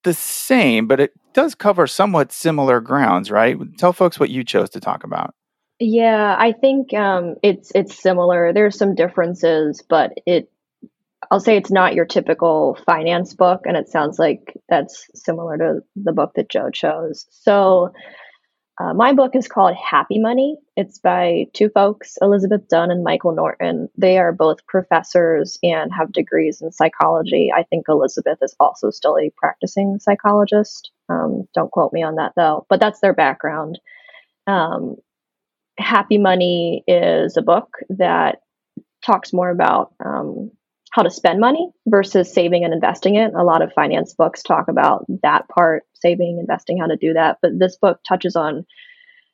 the 0.04 0.14
same, 0.14 0.86
but 0.86 1.00
it 1.00 1.12
does 1.32 1.54
cover 1.54 1.86
somewhat 1.86 2.32
similar 2.32 2.80
grounds, 2.80 3.30
right? 3.30 3.56
Tell 3.78 3.92
folks 3.92 4.20
what 4.20 4.30
you 4.30 4.44
chose 4.44 4.70
to 4.70 4.80
talk 4.80 5.04
about. 5.04 5.34
Yeah, 5.80 6.36
I 6.38 6.52
think 6.52 6.94
um, 6.94 7.34
it's 7.42 7.72
it's 7.74 8.00
similar. 8.00 8.52
There's 8.52 8.78
some 8.78 8.94
differences, 8.94 9.82
but 9.88 10.12
it 10.24 10.50
I'll 11.30 11.40
say 11.40 11.56
it's 11.56 11.70
not 11.70 11.94
your 11.94 12.04
typical 12.04 12.78
finance 12.86 13.34
book, 13.34 13.62
and 13.64 13.76
it 13.76 13.88
sounds 13.88 14.18
like 14.18 14.56
that's 14.68 15.08
similar 15.14 15.56
to 15.58 15.80
the 15.96 16.12
book 16.12 16.32
that 16.36 16.48
Joe 16.48 16.70
chose. 16.70 17.26
So, 17.30 17.92
uh, 18.78 18.92
my 18.92 19.12
book 19.12 19.36
is 19.36 19.46
called 19.46 19.76
Happy 19.76 20.18
Money. 20.18 20.56
It's 20.76 20.98
by 20.98 21.46
two 21.52 21.68
folks, 21.68 22.18
Elizabeth 22.20 22.66
Dunn 22.68 22.90
and 22.90 23.04
Michael 23.04 23.32
Norton. 23.32 23.88
They 23.96 24.18
are 24.18 24.32
both 24.32 24.66
professors 24.66 25.58
and 25.62 25.92
have 25.92 26.12
degrees 26.12 26.60
in 26.60 26.72
psychology. 26.72 27.50
I 27.54 27.62
think 27.62 27.86
Elizabeth 27.88 28.38
is 28.42 28.56
also 28.58 28.90
still 28.90 29.16
a 29.16 29.30
practicing 29.36 30.00
psychologist. 30.00 30.90
Um, 31.08 31.46
don't 31.54 31.70
quote 31.70 31.92
me 31.92 32.02
on 32.02 32.16
that 32.16 32.32
though, 32.34 32.66
but 32.68 32.80
that's 32.80 32.98
their 33.00 33.14
background. 33.14 33.78
Um, 34.48 34.96
Happy 35.78 36.18
Money 36.18 36.82
is 36.88 37.36
a 37.36 37.42
book 37.42 37.76
that 37.90 38.40
talks 39.06 39.32
more 39.32 39.50
about 39.50 39.94
um, 40.04 40.50
how 40.94 41.02
to 41.02 41.10
spend 41.10 41.40
money 41.40 41.72
versus 41.88 42.32
saving 42.32 42.64
and 42.64 42.72
investing 42.72 43.16
it. 43.16 43.34
A 43.34 43.42
lot 43.42 43.62
of 43.62 43.72
finance 43.72 44.14
books 44.14 44.44
talk 44.44 44.68
about 44.68 45.04
that 45.24 45.48
part, 45.48 45.82
saving, 45.94 46.38
investing, 46.38 46.78
how 46.78 46.86
to 46.86 46.96
do 46.96 47.14
that. 47.14 47.38
But 47.42 47.58
this 47.58 47.76
book 47.76 47.98
touches 48.08 48.36
on 48.36 48.64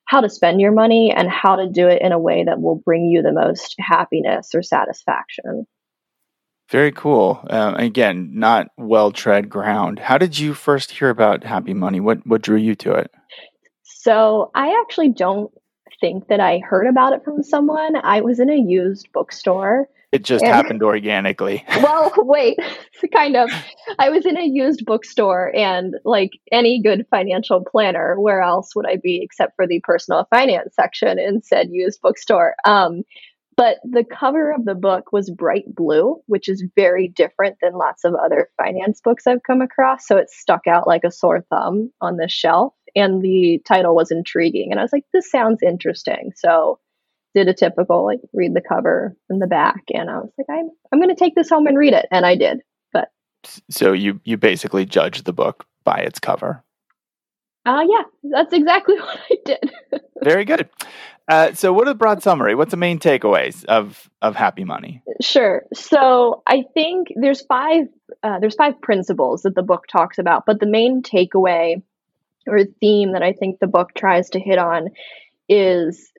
how 0.06 0.22
to 0.22 0.30
spend 0.30 0.62
your 0.62 0.72
money 0.72 1.12
and 1.14 1.28
how 1.28 1.56
to 1.56 1.68
do 1.68 1.86
it 1.86 2.00
in 2.00 2.12
a 2.12 2.18
way 2.18 2.44
that 2.44 2.62
will 2.62 2.76
bring 2.76 3.04
you 3.04 3.20
the 3.20 3.34
most 3.34 3.76
happiness 3.78 4.54
or 4.54 4.62
satisfaction. 4.62 5.66
Very 6.70 6.92
cool. 6.92 7.44
Uh, 7.50 7.74
again, 7.76 8.30
not 8.32 8.68
well 8.78 9.12
tread 9.12 9.50
ground. 9.50 9.98
How 9.98 10.16
did 10.16 10.38
you 10.38 10.54
first 10.54 10.90
hear 10.90 11.10
about 11.10 11.44
Happy 11.44 11.74
Money? 11.74 12.00
What 12.00 12.26
what 12.26 12.40
drew 12.40 12.56
you 12.56 12.74
to 12.76 12.94
it? 12.94 13.10
So 13.82 14.50
I 14.54 14.80
actually 14.80 15.10
don't 15.10 15.52
think 16.00 16.28
that 16.28 16.40
I 16.40 16.58
heard 16.58 16.86
about 16.86 17.12
it 17.12 17.24
from 17.24 17.42
someone. 17.42 17.96
I 17.96 18.20
was 18.20 18.40
in 18.40 18.50
a 18.50 18.56
used 18.56 19.10
bookstore. 19.12 19.88
It 20.12 20.24
just 20.24 20.44
and, 20.44 20.52
happened 20.52 20.82
organically. 20.82 21.64
well, 21.82 22.12
wait, 22.16 22.58
kind 23.12 23.36
of. 23.36 23.50
I 23.98 24.10
was 24.10 24.26
in 24.26 24.36
a 24.36 24.44
used 24.44 24.84
bookstore, 24.84 25.54
and 25.54 25.94
like 26.04 26.30
any 26.50 26.82
good 26.82 27.06
financial 27.10 27.64
planner, 27.64 28.20
where 28.20 28.42
else 28.42 28.74
would 28.74 28.86
I 28.86 28.96
be 28.96 29.20
except 29.22 29.54
for 29.54 29.66
the 29.66 29.80
personal 29.80 30.26
finance 30.30 30.74
section 30.74 31.18
in 31.18 31.42
said 31.42 31.68
used 31.70 32.00
bookstore? 32.00 32.54
Um, 32.64 33.02
but 33.60 33.76
the 33.84 34.04
cover 34.04 34.52
of 34.52 34.64
the 34.64 34.74
book 34.74 35.12
was 35.12 35.28
bright 35.28 35.66
blue, 35.74 36.16
which 36.26 36.48
is 36.48 36.64
very 36.76 37.08
different 37.08 37.58
than 37.60 37.74
lots 37.74 38.04
of 38.04 38.14
other 38.14 38.48
finance 38.56 39.02
books 39.02 39.26
I've 39.26 39.42
come 39.42 39.60
across. 39.60 40.08
So 40.08 40.16
it 40.16 40.30
stuck 40.30 40.66
out 40.66 40.86
like 40.86 41.04
a 41.04 41.10
sore 41.10 41.42
thumb 41.50 41.92
on 42.00 42.16
the 42.16 42.26
shelf. 42.26 42.72
And 42.94 43.22
the 43.22 43.60
title 43.66 43.94
was 43.94 44.10
intriguing. 44.10 44.70
And 44.70 44.80
I 44.80 44.82
was 44.82 44.92
like, 44.92 45.04
this 45.12 45.30
sounds 45.30 45.62
interesting. 45.62 46.32
So 46.36 46.78
did 47.34 47.48
a 47.48 47.54
typical 47.54 48.04
like 48.04 48.20
read 48.32 48.54
the 48.54 48.60
cover 48.60 49.16
and 49.28 49.40
the 49.40 49.46
back. 49.46 49.82
And 49.94 50.10
I 50.10 50.18
was 50.18 50.30
like, 50.36 50.46
I'm 50.50 50.70
I'm 50.92 51.00
gonna 51.00 51.14
take 51.14 51.34
this 51.34 51.48
home 51.48 51.66
and 51.66 51.78
read 51.78 51.92
it. 51.92 52.06
And 52.10 52.26
I 52.26 52.34
did. 52.34 52.60
But 52.92 53.08
so 53.70 53.92
you 53.92 54.20
you 54.24 54.36
basically 54.36 54.84
judge 54.84 55.22
the 55.22 55.32
book 55.32 55.66
by 55.84 55.98
its 55.98 56.18
cover. 56.18 56.64
Uh 57.66 57.84
yeah, 57.88 58.02
that's 58.24 58.52
exactly 58.52 58.94
what 59.00 59.20
I 59.30 59.36
did. 59.44 59.70
Very 60.22 60.44
good. 60.44 60.68
Uh, 61.30 61.52
so, 61.54 61.72
what 61.72 61.86
a 61.86 61.94
broad 61.94 62.22
summary? 62.24 62.56
What's 62.56 62.72
the 62.72 62.76
main 62.76 62.98
takeaways 62.98 63.64
of 63.66 64.10
of 64.20 64.34
Happy 64.34 64.64
Money? 64.64 65.02
Sure. 65.20 65.62
So, 65.72 66.42
I 66.46 66.64
think 66.74 67.08
there's 67.14 67.40
five 67.42 67.86
uh, 68.24 68.40
there's 68.40 68.56
five 68.56 68.80
principles 68.82 69.42
that 69.42 69.54
the 69.54 69.62
book 69.62 69.86
talks 69.86 70.18
about, 70.18 70.44
but 70.44 70.58
the 70.58 70.66
main 70.66 71.02
takeaway 71.02 71.82
or 72.46 72.64
theme 72.80 73.12
that 73.12 73.22
I 73.22 73.32
think 73.32 73.58
the 73.58 73.66
book 73.66 73.90
tries 73.96 74.30
to 74.30 74.40
hit 74.40 74.58
on 74.58 74.88
is 75.48 76.10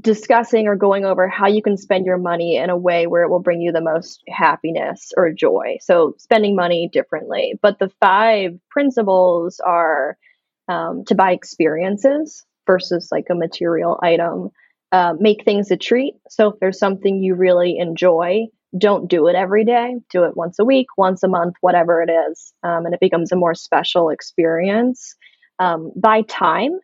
discussing 0.00 0.66
or 0.66 0.76
going 0.76 1.04
over 1.04 1.26
how 1.26 1.46
you 1.46 1.62
can 1.62 1.76
spend 1.76 2.04
your 2.04 2.18
money 2.18 2.56
in 2.56 2.68
a 2.68 2.76
way 2.76 3.06
where 3.06 3.22
it 3.22 3.30
will 3.30 3.40
bring 3.40 3.60
you 3.60 3.72
the 3.72 3.80
most 3.80 4.22
happiness 4.28 5.12
or 5.16 5.32
joy. 5.32 5.78
So, 5.80 6.14
spending 6.18 6.54
money 6.54 6.88
differently. 6.92 7.58
But 7.62 7.78
the 7.78 7.90
five 8.00 8.58
principles 8.70 9.60
are 9.60 10.16
um, 10.68 11.04
to 11.06 11.14
buy 11.14 11.32
experiences 11.32 12.44
versus 12.66 13.08
like 13.10 13.26
a 13.30 13.34
material 13.34 13.98
item. 14.02 14.50
Uh, 14.92 15.14
make 15.20 15.44
things 15.44 15.70
a 15.70 15.76
treat. 15.76 16.14
So 16.28 16.48
if 16.48 16.58
there's 16.58 16.78
something 16.78 17.22
you 17.22 17.36
really 17.36 17.78
enjoy, 17.78 18.46
don't 18.76 19.08
do 19.08 19.28
it 19.28 19.36
every 19.36 19.64
day. 19.64 19.94
Do 20.10 20.24
it 20.24 20.36
once 20.36 20.58
a 20.58 20.64
week, 20.64 20.86
once 20.96 21.22
a 21.22 21.28
month, 21.28 21.54
whatever 21.60 22.02
it 22.02 22.10
is, 22.10 22.52
um, 22.64 22.86
and 22.86 22.94
it 22.94 23.00
becomes 23.00 23.30
a 23.30 23.36
more 23.36 23.54
special 23.54 24.10
experience. 24.10 25.14
Um, 25.60 25.92
by 25.94 26.22
time, 26.22 26.80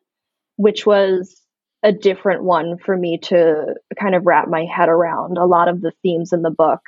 which 0.56 0.86
was 0.86 1.40
a 1.82 1.92
different 1.92 2.44
one 2.44 2.78
for 2.78 2.96
me 2.96 3.18
to 3.18 3.74
kind 3.98 4.14
of 4.14 4.26
wrap 4.26 4.48
my 4.48 4.64
head 4.64 4.88
around. 4.88 5.38
A 5.38 5.46
lot 5.46 5.68
of 5.68 5.80
the 5.80 5.92
themes 6.02 6.32
in 6.32 6.42
the 6.42 6.50
book, 6.50 6.80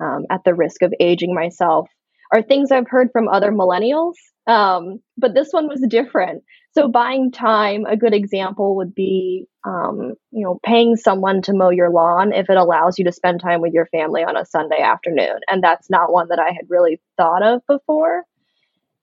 um, 0.00 0.26
at 0.30 0.42
the 0.44 0.54
risk 0.54 0.82
of 0.82 0.92
aging 1.00 1.34
myself, 1.34 1.88
are 2.32 2.42
things 2.42 2.70
I've 2.70 2.88
heard 2.88 3.10
from 3.12 3.28
other 3.28 3.52
millennials. 3.52 4.14
Um, 4.46 5.00
but 5.16 5.34
this 5.34 5.48
one 5.52 5.68
was 5.68 5.84
different. 5.88 6.42
So 6.72 6.88
buying 6.88 7.30
time, 7.30 7.84
a 7.86 7.96
good 7.96 8.14
example 8.14 8.76
would 8.76 8.94
be, 8.94 9.46
um, 9.64 10.14
you 10.30 10.44
know, 10.44 10.58
paying 10.64 10.96
someone 10.96 11.42
to 11.42 11.52
mow 11.52 11.70
your 11.70 11.90
lawn 11.90 12.32
if 12.32 12.48
it 12.48 12.56
allows 12.56 12.98
you 12.98 13.04
to 13.04 13.12
spend 13.12 13.40
time 13.40 13.60
with 13.60 13.72
your 13.72 13.86
family 13.86 14.22
on 14.24 14.36
a 14.36 14.46
Sunday 14.46 14.80
afternoon. 14.80 15.40
And 15.48 15.62
that's 15.62 15.90
not 15.90 16.12
one 16.12 16.28
that 16.28 16.38
I 16.38 16.52
had 16.52 16.70
really 16.70 17.00
thought 17.16 17.42
of 17.42 17.62
before. 17.66 18.24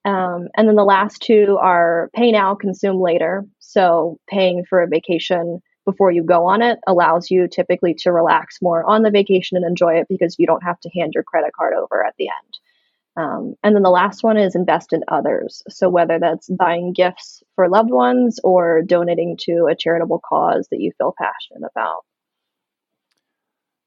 Um, 0.06 0.50
and 0.56 0.68
then 0.68 0.76
the 0.76 0.84
last 0.84 1.22
two 1.22 1.58
are 1.60 2.10
pay 2.14 2.32
now, 2.32 2.56
consume 2.56 3.02
later. 3.02 3.44
So 3.60 4.20
paying 4.28 4.64
for 4.70 4.82
a 4.82 4.88
vacation 4.88 5.62
before 5.84 6.12
you 6.12 6.24
go 6.24 6.46
on 6.48 6.62
it 6.62 6.80
allows 6.88 7.30
you 7.30 7.48
typically 7.48 7.94
to 7.94 8.12
relax 8.12 8.58
more 8.62 8.84
on 8.84 9.04
the 9.04 9.12
vacation 9.12 9.56
and 9.56 9.66
enjoy 9.66 9.94
it 9.94 10.08
because 10.10 10.36
you 10.40 10.48
don't 10.48 10.64
have 10.64 10.80
to 10.80 10.90
hand 10.90 11.14
your 11.14 11.24
credit 11.24 11.52
card 11.56 11.74
over 11.76 12.04
at 12.04 12.16
the 12.18 12.28
end. 12.28 12.60
Um, 13.18 13.54
and 13.64 13.76
then 13.76 13.84
the 13.84 13.90
last 13.90 14.24
one 14.24 14.38
is 14.38 14.56
invest 14.56 14.92
in 14.92 15.04
others. 15.08 15.64
So 15.70 15.88
whether 15.88 16.20
that's 16.20 16.50
buying 16.50 16.92
gifts 16.92 17.44
for 17.56 17.70
loved 17.70 17.92
ones 17.92 18.40
or 18.44 18.82
donating 18.82 19.38
to 19.42 19.68
a 19.72 19.76
charitable 19.76 20.22
cause 20.28 20.68
that 20.72 20.82
you 20.82 20.92
feel 20.98 21.14
passionate 21.18 21.70
about. 21.72 22.04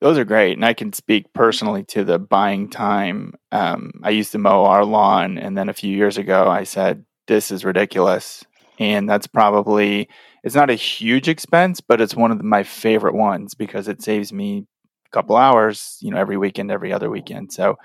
Those 0.00 0.18
are 0.18 0.24
great. 0.24 0.52
And 0.52 0.64
I 0.64 0.74
can 0.74 0.92
speak 0.92 1.32
personally 1.32 1.82
to 1.84 2.04
the 2.04 2.18
buying 2.18 2.70
time. 2.70 3.34
Um, 3.50 3.92
I 4.02 4.10
used 4.10 4.32
to 4.32 4.38
mow 4.38 4.64
our 4.64 4.84
lawn. 4.84 5.38
And 5.38 5.58
then 5.58 5.68
a 5.68 5.74
few 5.74 5.94
years 5.94 6.18
ago, 6.18 6.48
I 6.48 6.64
said, 6.64 7.04
this 7.26 7.50
is 7.50 7.64
ridiculous. 7.64 8.44
And 8.78 9.08
that's 9.08 9.26
probably, 9.26 10.08
it's 10.44 10.54
not 10.54 10.70
a 10.70 10.74
huge 10.74 11.28
expense, 11.28 11.80
but 11.80 12.00
it's 12.00 12.14
one 12.14 12.30
of 12.30 12.42
my 12.44 12.62
favorite 12.62 13.14
ones 13.14 13.54
because 13.54 13.88
it 13.88 14.02
saves 14.02 14.32
me 14.32 14.66
a 15.06 15.10
couple 15.10 15.36
hours, 15.36 15.98
you 16.00 16.12
know, 16.12 16.18
every 16.18 16.36
weekend, 16.36 16.70
every 16.70 16.92
other 16.92 17.10
weekend. 17.10 17.52
So 17.52 17.76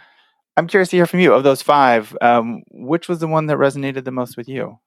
I'm 0.56 0.68
curious 0.68 0.90
to 0.90 0.98
hear 0.98 1.08
from 1.08 1.20
you. 1.20 1.34
Of 1.34 1.44
those 1.44 1.64
five, 1.64 2.16
um, 2.22 2.62
which 2.72 3.10
was 3.10 3.20
the 3.20 3.28
one 3.28 3.48
that 3.48 3.58
resonated 3.58 4.06
the 4.06 4.12
most 4.12 4.38
with 4.38 4.48
you? 4.48 4.78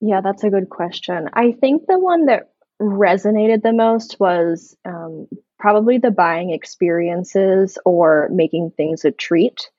Yeah, 0.00 0.20
that's 0.22 0.44
a 0.44 0.50
good 0.50 0.68
question. 0.68 1.28
I 1.32 1.52
think 1.52 1.86
the 1.88 1.98
one 1.98 2.26
that 2.26 2.50
resonated 2.80 3.62
the 3.62 3.72
most 3.72 4.16
was 4.20 4.76
um, 4.84 5.26
probably 5.58 5.98
the 5.98 6.10
buying 6.10 6.50
experiences 6.50 7.78
or 7.84 8.28
making 8.32 8.72
things 8.76 9.04
a 9.04 9.10
treat. 9.10 9.70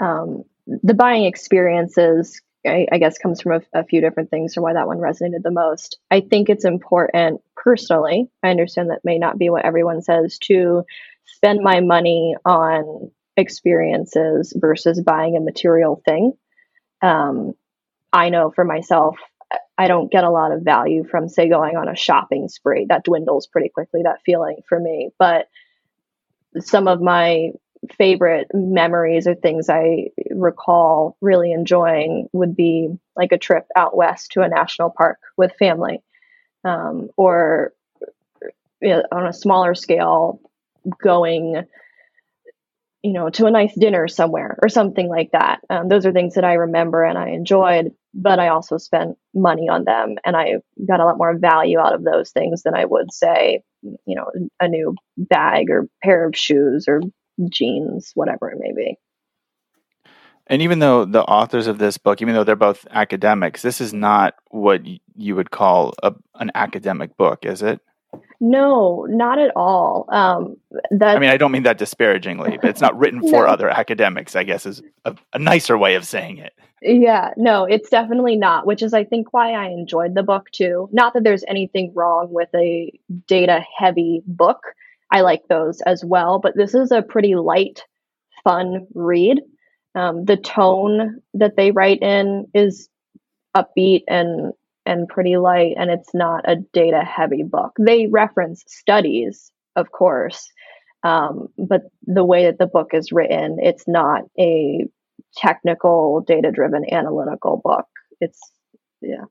Um, 0.00 0.44
the 0.66 0.94
buying 0.94 1.24
experiences, 1.24 2.40
I, 2.66 2.86
I 2.90 2.98
guess, 2.98 3.18
comes 3.18 3.40
from 3.40 3.52
a, 3.52 3.80
a, 3.80 3.84
few 3.84 4.00
different 4.00 4.30
things 4.30 4.54
for 4.54 4.60
why 4.60 4.74
that 4.74 4.86
one 4.86 4.98
resonated 4.98 5.42
the 5.42 5.50
most. 5.50 5.98
I 6.10 6.20
think 6.20 6.48
it's 6.48 6.64
important 6.64 7.40
personally. 7.56 8.28
I 8.42 8.50
understand 8.50 8.90
that 8.90 9.04
may 9.04 9.18
not 9.18 9.38
be 9.38 9.50
what 9.50 9.64
everyone 9.64 10.02
says 10.02 10.38
to 10.44 10.84
spend 11.24 11.60
my 11.62 11.80
money 11.80 12.36
on 12.44 13.10
experiences 13.36 14.52
versus 14.56 15.00
buying 15.00 15.36
a 15.36 15.40
material 15.40 16.02
thing. 16.04 16.32
Um, 17.02 17.54
I 18.12 18.30
know 18.30 18.50
for 18.50 18.64
myself, 18.64 19.16
I 19.76 19.88
don't 19.88 20.10
get 20.10 20.24
a 20.24 20.30
lot 20.30 20.52
of 20.52 20.62
value 20.62 21.04
from, 21.04 21.28
say, 21.28 21.48
going 21.48 21.76
on 21.76 21.88
a 21.88 21.96
shopping 21.96 22.48
spree. 22.48 22.86
That 22.88 23.04
dwindles 23.04 23.46
pretty 23.46 23.68
quickly, 23.68 24.02
that 24.02 24.22
feeling 24.24 24.58
for 24.68 24.78
me. 24.78 25.10
But 25.18 25.48
some 26.60 26.88
of 26.88 27.00
my 27.00 27.52
favorite 27.96 28.48
memories 28.52 29.26
or 29.26 29.34
things 29.34 29.68
I 29.68 30.08
recall 30.30 31.16
really 31.20 31.52
enjoying 31.52 32.28
would 32.32 32.56
be 32.56 32.88
like 33.16 33.32
a 33.32 33.38
trip 33.38 33.66
out 33.76 33.96
west 33.96 34.32
to 34.32 34.42
a 34.42 34.48
national 34.48 34.90
park 34.90 35.18
with 35.36 35.52
family, 35.58 36.02
um, 36.64 37.10
or 37.16 37.72
you 38.80 38.88
know, 38.90 39.02
on 39.12 39.26
a 39.26 39.32
smaller 39.32 39.74
scale, 39.74 40.40
going 41.00 41.64
you 43.02 43.12
know, 43.12 43.30
to 43.30 43.46
a 43.46 43.50
nice 43.50 43.74
dinner 43.74 44.08
somewhere 44.08 44.58
or 44.60 44.68
something 44.68 45.08
like 45.08 45.30
that. 45.32 45.60
Um, 45.70 45.88
those 45.88 46.04
are 46.04 46.12
things 46.12 46.34
that 46.34 46.44
I 46.44 46.54
remember 46.54 47.04
and 47.04 47.16
I 47.16 47.30
enjoyed, 47.30 47.92
but 48.12 48.40
I 48.40 48.48
also 48.48 48.76
spent 48.76 49.16
money 49.32 49.68
on 49.68 49.84
them 49.84 50.16
and 50.24 50.36
I 50.36 50.54
got 50.86 51.00
a 51.00 51.04
lot 51.04 51.18
more 51.18 51.38
value 51.38 51.78
out 51.78 51.94
of 51.94 52.02
those 52.02 52.30
things 52.30 52.62
than 52.62 52.74
I 52.74 52.84
would 52.84 53.12
say, 53.12 53.62
you 53.82 54.16
know, 54.16 54.30
a 54.60 54.68
new 54.68 54.96
bag 55.16 55.70
or 55.70 55.86
pair 56.02 56.26
of 56.26 56.36
shoes 56.36 56.86
or 56.88 57.00
jeans, 57.48 58.10
whatever 58.14 58.50
it 58.50 58.58
may 58.58 58.72
be. 58.72 58.96
And 60.48 60.62
even 60.62 60.78
though 60.78 61.04
the 61.04 61.22
authors 61.22 61.66
of 61.66 61.78
this 61.78 61.98
book, 61.98 62.22
even 62.22 62.34
though 62.34 62.42
they're 62.42 62.56
both 62.56 62.86
academics, 62.90 63.62
this 63.62 63.80
is 63.80 63.92
not 63.92 64.34
what 64.50 64.80
you 65.14 65.36
would 65.36 65.50
call 65.50 65.94
a, 66.02 66.14
an 66.36 66.50
academic 66.54 67.16
book, 67.16 67.44
is 67.44 67.62
it? 67.62 67.80
No, 68.40 69.04
not 69.08 69.38
at 69.38 69.50
all. 69.56 70.06
Um, 70.10 70.56
that 70.90 71.16
I 71.16 71.18
mean, 71.18 71.30
I 71.30 71.36
don't 71.36 71.50
mean 71.50 71.64
that 71.64 71.78
disparagingly, 71.78 72.56
but 72.60 72.70
it's 72.70 72.80
not 72.80 72.96
written 72.96 73.20
for 73.22 73.30
no. 73.46 73.46
other 73.46 73.68
academics. 73.68 74.36
I 74.36 74.44
guess 74.44 74.64
is 74.64 74.80
a, 75.04 75.16
a, 75.32 75.38
nicer 75.40 75.76
way 75.76 75.96
of 75.96 76.06
saying 76.06 76.38
it. 76.38 76.52
Yeah, 76.80 77.32
no, 77.36 77.64
it's 77.64 77.90
definitely 77.90 78.36
not. 78.36 78.64
Which 78.64 78.82
is, 78.82 78.94
I 78.94 79.02
think, 79.02 79.32
why 79.32 79.52
I 79.52 79.66
enjoyed 79.66 80.14
the 80.14 80.22
book 80.22 80.50
too. 80.52 80.88
Not 80.92 81.14
that 81.14 81.24
there's 81.24 81.44
anything 81.48 81.92
wrong 81.94 82.28
with 82.30 82.48
a 82.54 82.92
data-heavy 83.26 84.22
book. 84.26 84.62
I 85.10 85.22
like 85.22 85.42
those 85.48 85.80
as 85.80 86.04
well, 86.04 86.38
but 86.38 86.54
this 86.54 86.74
is 86.74 86.92
a 86.92 87.02
pretty 87.02 87.34
light, 87.34 87.82
fun 88.44 88.86
read. 88.94 89.40
Um, 89.96 90.26
the 90.26 90.36
tone 90.36 91.22
that 91.34 91.56
they 91.56 91.72
write 91.72 92.02
in 92.02 92.46
is 92.54 92.88
upbeat 93.56 94.04
and 94.06 94.52
and 94.88 95.06
pretty 95.08 95.36
light, 95.36 95.74
and 95.78 95.90
it's 95.90 96.14
not 96.14 96.48
a 96.50 96.56
data 96.72 97.02
heavy 97.04 97.44
book. 97.44 97.72
They 97.78 98.06
reference 98.06 98.64
studies, 98.66 99.52
of 99.76 99.92
course, 99.92 100.50
Um, 101.02 101.48
but 101.56 101.82
the 102.06 102.24
way 102.24 102.46
that 102.46 102.58
the 102.58 102.66
book 102.66 102.90
is 102.92 103.12
written, 103.12 103.58
it's 103.60 103.86
not 103.86 104.22
a 104.38 104.86
technical, 105.36 106.20
data 106.26 106.50
driven, 106.50 106.84
analytical 106.92 107.60
book. 107.62 107.86
It's, 108.20 108.40
yeah. 109.00 109.24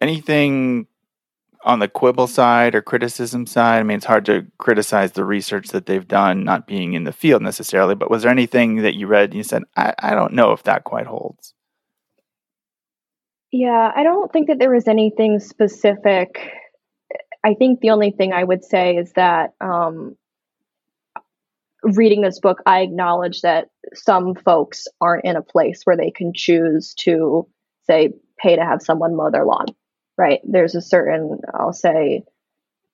Anything 0.00 0.86
on 1.64 1.78
the 1.78 1.88
quibble 1.88 2.26
side 2.26 2.74
or 2.74 2.82
criticism 2.82 3.46
side? 3.46 3.80
I 3.80 3.82
mean, 3.82 3.96
it's 3.96 4.06
hard 4.06 4.26
to 4.26 4.46
criticize 4.58 5.12
the 5.12 5.24
research 5.24 5.68
that 5.68 5.86
they've 5.86 6.06
done, 6.06 6.44
not 6.44 6.66
being 6.66 6.92
in 6.92 7.04
the 7.04 7.12
field 7.12 7.42
necessarily, 7.42 7.94
but 7.94 8.10
was 8.10 8.22
there 8.22 8.30
anything 8.30 8.82
that 8.82 8.94
you 8.94 9.06
read 9.06 9.30
and 9.30 9.34
you 9.34 9.42
said, 9.42 9.62
I, 9.76 9.94
I 9.98 10.14
don't 10.14 10.34
know 10.34 10.52
if 10.52 10.62
that 10.64 10.84
quite 10.84 11.06
holds? 11.06 11.54
Yeah, 13.56 13.92
I 13.94 14.02
don't 14.02 14.32
think 14.32 14.48
that 14.48 14.58
there 14.58 14.72
was 14.72 14.88
anything 14.88 15.38
specific. 15.38 16.50
I 17.44 17.54
think 17.54 17.80
the 17.80 17.90
only 17.90 18.10
thing 18.10 18.32
I 18.32 18.42
would 18.42 18.64
say 18.64 18.96
is 18.96 19.12
that 19.12 19.52
um, 19.60 20.16
reading 21.84 22.20
this 22.20 22.40
book, 22.40 22.62
I 22.66 22.80
acknowledge 22.80 23.42
that 23.42 23.68
some 23.92 24.34
folks 24.34 24.88
aren't 25.00 25.24
in 25.24 25.36
a 25.36 25.42
place 25.42 25.82
where 25.84 25.96
they 25.96 26.10
can 26.10 26.32
choose 26.34 26.94
to, 26.94 27.46
say, 27.86 28.14
pay 28.38 28.56
to 28.56 28.64
have 28.64 28.82
someone 28.82 29.14
mow 29.14 29.30
their 29.30 29.44
lawn 29.44 29.66
right? 30.16 30.40
There's 30.44 30.74
a 30.74 30.82
certain, 30.82 31.40
I'll 31.52 31.72
say, 31.72 32.24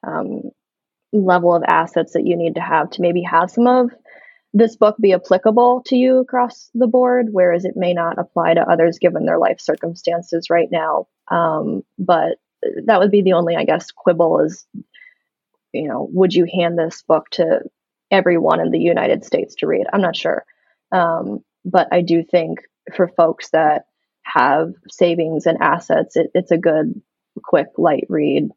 um, 0.06 0.50
level 1.12 1.54
of 1.54 1.62
assets 1.66 2.12
that 2.12 2.26
you 2.26 2.36
need 2.36 2.54
to 2.54 2.60
have 2.60 2.90
to 2.90 3.02
maybe 3.02 3.22
have 3.22 3.50
some 3.50 3.66
of 3.66 3.90
this 4.52 4.76
book 4.76 4.96
be 5.00 5.12
applicable 5.12 5.82
to 5.86 5.96
you 5.96 6.18
across 6.18 6.70
the 6.74 6.88
board, 6.88 7.28
whereas 7.30 7.64
it 7.64 7.76
may 7.76 7.94
not 7.94 8.18
apply 8.18 8.54
to 8.54 8.68
others 8.68 8.98
given 8.98 9.24
their 9.24 9.38
life 9.38 9.60
circumstances 9.60 10.50
right 10.50 10.68
now. 10.70 11.06
Um, 11.30 11.82
but 11.98 12.38
that 12.84 12.98
would 12.98 13.10
be 13.10 13.22
the 13.22 13.34
only, 13.34 13.56
I 13.56 13.64
guess, 13.64 13.90
quibble 13.92 14.40
is, 14.40 14.66
you 15.72 15.88
know, 15.88 16.08
would 16.12 16.34
you 16.34 16.46
hand 16.52 16.78
this 16.78 17.02
book 17.02 17.30
to 17.32 17.60
everyone 18.10 18.60
in 18.60 18.70
the 18.70 18.80
United 18.80 19.24
States 19.24 19.54
to 19.56 19.66
read? 19.66 19.86
I'm 19.92 20.02
not 20.02 20.16
sure. 20.16 20.44
Um, 20.90 21.44
but 21.64 21.88
I 21.92 22.02
do 22.02 22.24
think 22.24 22.60
for 22.96 23.06
folks 23.06 23.50
that 23.50 23.84
have 24.22 24.72
savings 24.90 25.46
and 25.46 25.58
assets, 25.60 26.16
it, 26.16 26.30
it's 26.34 26.50
a 26.50 26.58
good 26.58 27.00
quick, 27.42 27.68
light 27.78 28.06
read 28.08 28.50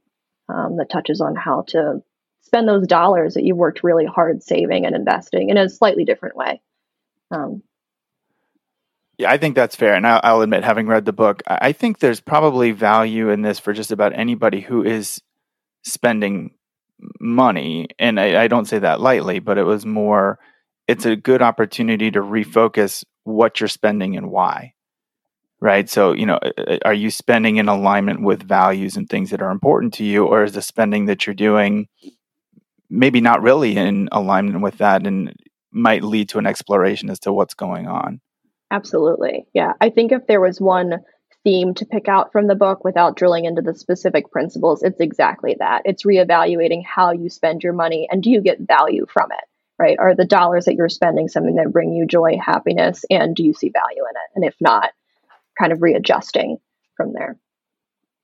um, 0.49 0.77
that 0.77 0.89
touches 0.89 1.21
on 1.21 1.35
how 1.35 1.65
to 1.67 2.01
spend 2.43 2.67
those 2.67 2.87
dollars 2.87 3.33
that 3.33 3.43
you've 3.43 3.57
worked 3.57 3.83
really 3.83 4.05
hard 4.05 4.43
saving 4.43 4.85
and 4.85 4.95
investing 4.95 5.49
in 5.49 5.57
a 5.57 5.69
slightly 5.69 6.05
different 6.05 6.35
way. 6.35 6.61
Um, 7.31 7.63
yeah, 9.17 9.31
I 9.31 9.37
think 9.37 9.55
that's 9.55 9.75
fair. 9.75 9.95
And 9.95 10.05
I'll, 10.05 10.41
admit, 10.41 10.63
having 10.63 10.87
read 10.87 11.05
the 11.05 11.13
book, 11.13 11.41
I 11.47 11.71
think 11.71 11.99
there's 11.99 12.19
probably 12.19 12.71
value 12.71 13.29
in 13.29 13.41
this 13.41 13.59
for 13.59 13.73
just 13.73 13.91
about 13.91 14.17
anybody 14.17 14.59
who 14.59 14.83
is 14.83 15.21
spending 15.83 16.51
money. 17.19 17.87
And 17.99 18.19
I, 18.19 18.43
I 18.43 18.47
don't 18.47 18.65
say 18.65 18.79
that 18.79 19.01
lightly, 19.01 19.39
but 19.39 19.57
it 19.57 19.63
was 19.63 19.85
more, 19.85 20.39
it's 20.87 21.05
a 21.05 21.15
good 21.15 21.41
opportunity 21.41 22.11
to 22.11 22.19
refocus 22.19 23.03
what 23.23 23.59
you're 23.59 23.67
spending 23.67 24.17
and 24.17 24.29
why 24.29 24.73
right? 25.63 25.89
So, 25.89 26.11
you 26.11 26.25
know, 26.25 26.41
are 26.83 26.93
you 26.93 27.09
spending 27.09 27.55
in 27.55 27.69
alignment 27.69 28.21
with 28.21 28.43
values 28.43 28.97
and 28.97 29.09
things 29.09 29.29
that 29.29 29.41
are 29.41 29.49
important 29.49 29.93
to 29.93 30.03
you, 30.03 30.25
or 30.25 30.43
is 30.43 30.51
the 30.51 30.61
spending 30.61 31.05
that 31.05 31.25
you're 31.25 31.33
doing 31.33 31.87
maybe 32.89 33.21
not 33.21 33.41
really 33.41 33.75
in 33.75 34.09
alignment 34.11 34.61
with 34.61 34.77
that 34.77 35.05
and 35.05 35.33
might 35.71 36.03
lead 36.03 36.29
to 36.29 36.37
an 36.37 36.45
exploration 36.45 37.09
as 37.09 37.19
to 37.19 37.33
what's 37.33 37.53
going 37.53 37.87
on? 37.87 38.21
Absolutely. 38.71 39.45
Yeah. 39.53 39.73
I 39.81 39.89
think 39.89 40.11
if 40.11 40.27
there 40.27 40.41
was 40.41 40.59
one 40.59 40.99
theme 41.43 41.73
to 41.75 41.85
pick 41.85 42.07
out 42.07 42.31
from 42.31 42.47
the 42.47 42.55
book 42.55 42.83
without 42.83 43.15
drilling 43.15 43.45
into 43.45 43.61
the 43.61 43.73
specific 43.73 44.31
principles, 44.31 44.81
it's 44.81 44.99
exactly 44.99 45.55
that. 45.59 45.81
It's 45.85 46.03
reevaluating 46.03 46.83
how 46.85 47.11
you 47.11 47.29
spend 47.29 47.63
your 47.63 47.73
money 47.73 48.07
and 48.09 48.23
do 48.23 48.29
you 48.29 48.41
get 48.41 48.59
value 48.59 49.05
from 49.11 49.31
it? 49.31 49.45
Right? 49.79 49.97
Are 49.99 50.15
the 50.15 50.25
dollars 50.25 50.65
that 50.65 50.75
you're 50.75 50.89
spending 50.89 51.27
something 51.27 51.55
that 51.55 51.73
bring 51.73 51.93
you 51.93 52.05
joy, 52.05 52.37
happiness, 52.43 53.03
and 53.09 53.35
do 53.35 53.43
you 53.43 53.53
see 53.53 53.69
value 53.69 54.03
in 54.03 54.15
it? 54.15 54.31
And 54.35 54.45
if 54.45 54.55
not, 54.61 54.91
kind 55.59 55.71
of 55.71 55.81
readjusting 55.81 56.57
from 56.95 57.13
there. 57.13 57.37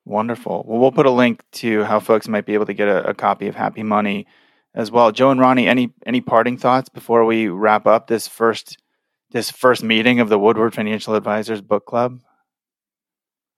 Wonderful. 0.05 0.65
Well, 0.67 0.79
we'll 0.79 0.91
put 0.91 1.05
a 1.05 1.11
link 1.11 1.43
to 1.53 1.83
how 1.83 1.99
folks 1.99 2.27
might 2.27 2.45
be 2.45 2.53
able 2.53 2.65
to 2.65 2.73
get 2.73 2.87
a, 2.87 3.09
a, 3.09 3.13
copy 3.13 3.47
of 3.47 3.55
Happy 3.55 3.83
Money 3.83 4.25
as 4.73 4.91
well. 4.91 5.11
Joe 5.11 5.31
and 5.31 5.39
Ronnie, 5.39 5.67
any 5.67 5.91
any 6.05 6.21
parting 6.21 6.57
thoughts 6.57 6.89
before 6.89 7.25
we 7.25 7.47
wrap 7.47 7.87
up 7.87 8.07
this 8.07 8.27
first 8.27 8.77
this 9.31 9.51
first 9.51 9.83
meeting 9.83 10.19
of 10.19 10.29
the 10.29 10.39
Woodward 10.39 10.73
Financial 10.73 11.15
Advisors 11.15 11.61
Book 11.61 11.85
Club? 11.85 12.19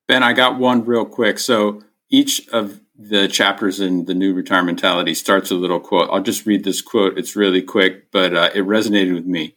Ben, 0.07 0.23
I 0.23 0.33
got 0.33 0.59
one 0.59 0.83
real 0.85 1.05
quick. 1.05 1.39
So 1.39 1.81
each 2.09 2.47
of 2.49 2.81
the 2.97 3.27
chapters 3.27 3.79
in 3.79 4.05
the 4.05 4.13
new 4.13 4.33
retirement 4.33 4.77
mentality 4.77 5.13
starts 5.13 5.49
a 5.49 5.55
little 5.55 5.79
quote. 5.79 6.09
I'll 6.11 6.21
just 6.21 6.45
read 6.45 6.63
this 6.63 6.81
quote. 6.81 7.17
It's 7.17 7.35
really 7.35 7.61
quick, 7.61 8.11
but 8.11 8.35
uh, 8.35 8.49
it 8.53 8.65
resonated 8.65 9.13
with 9.13 9.25
me. 9.25 9.55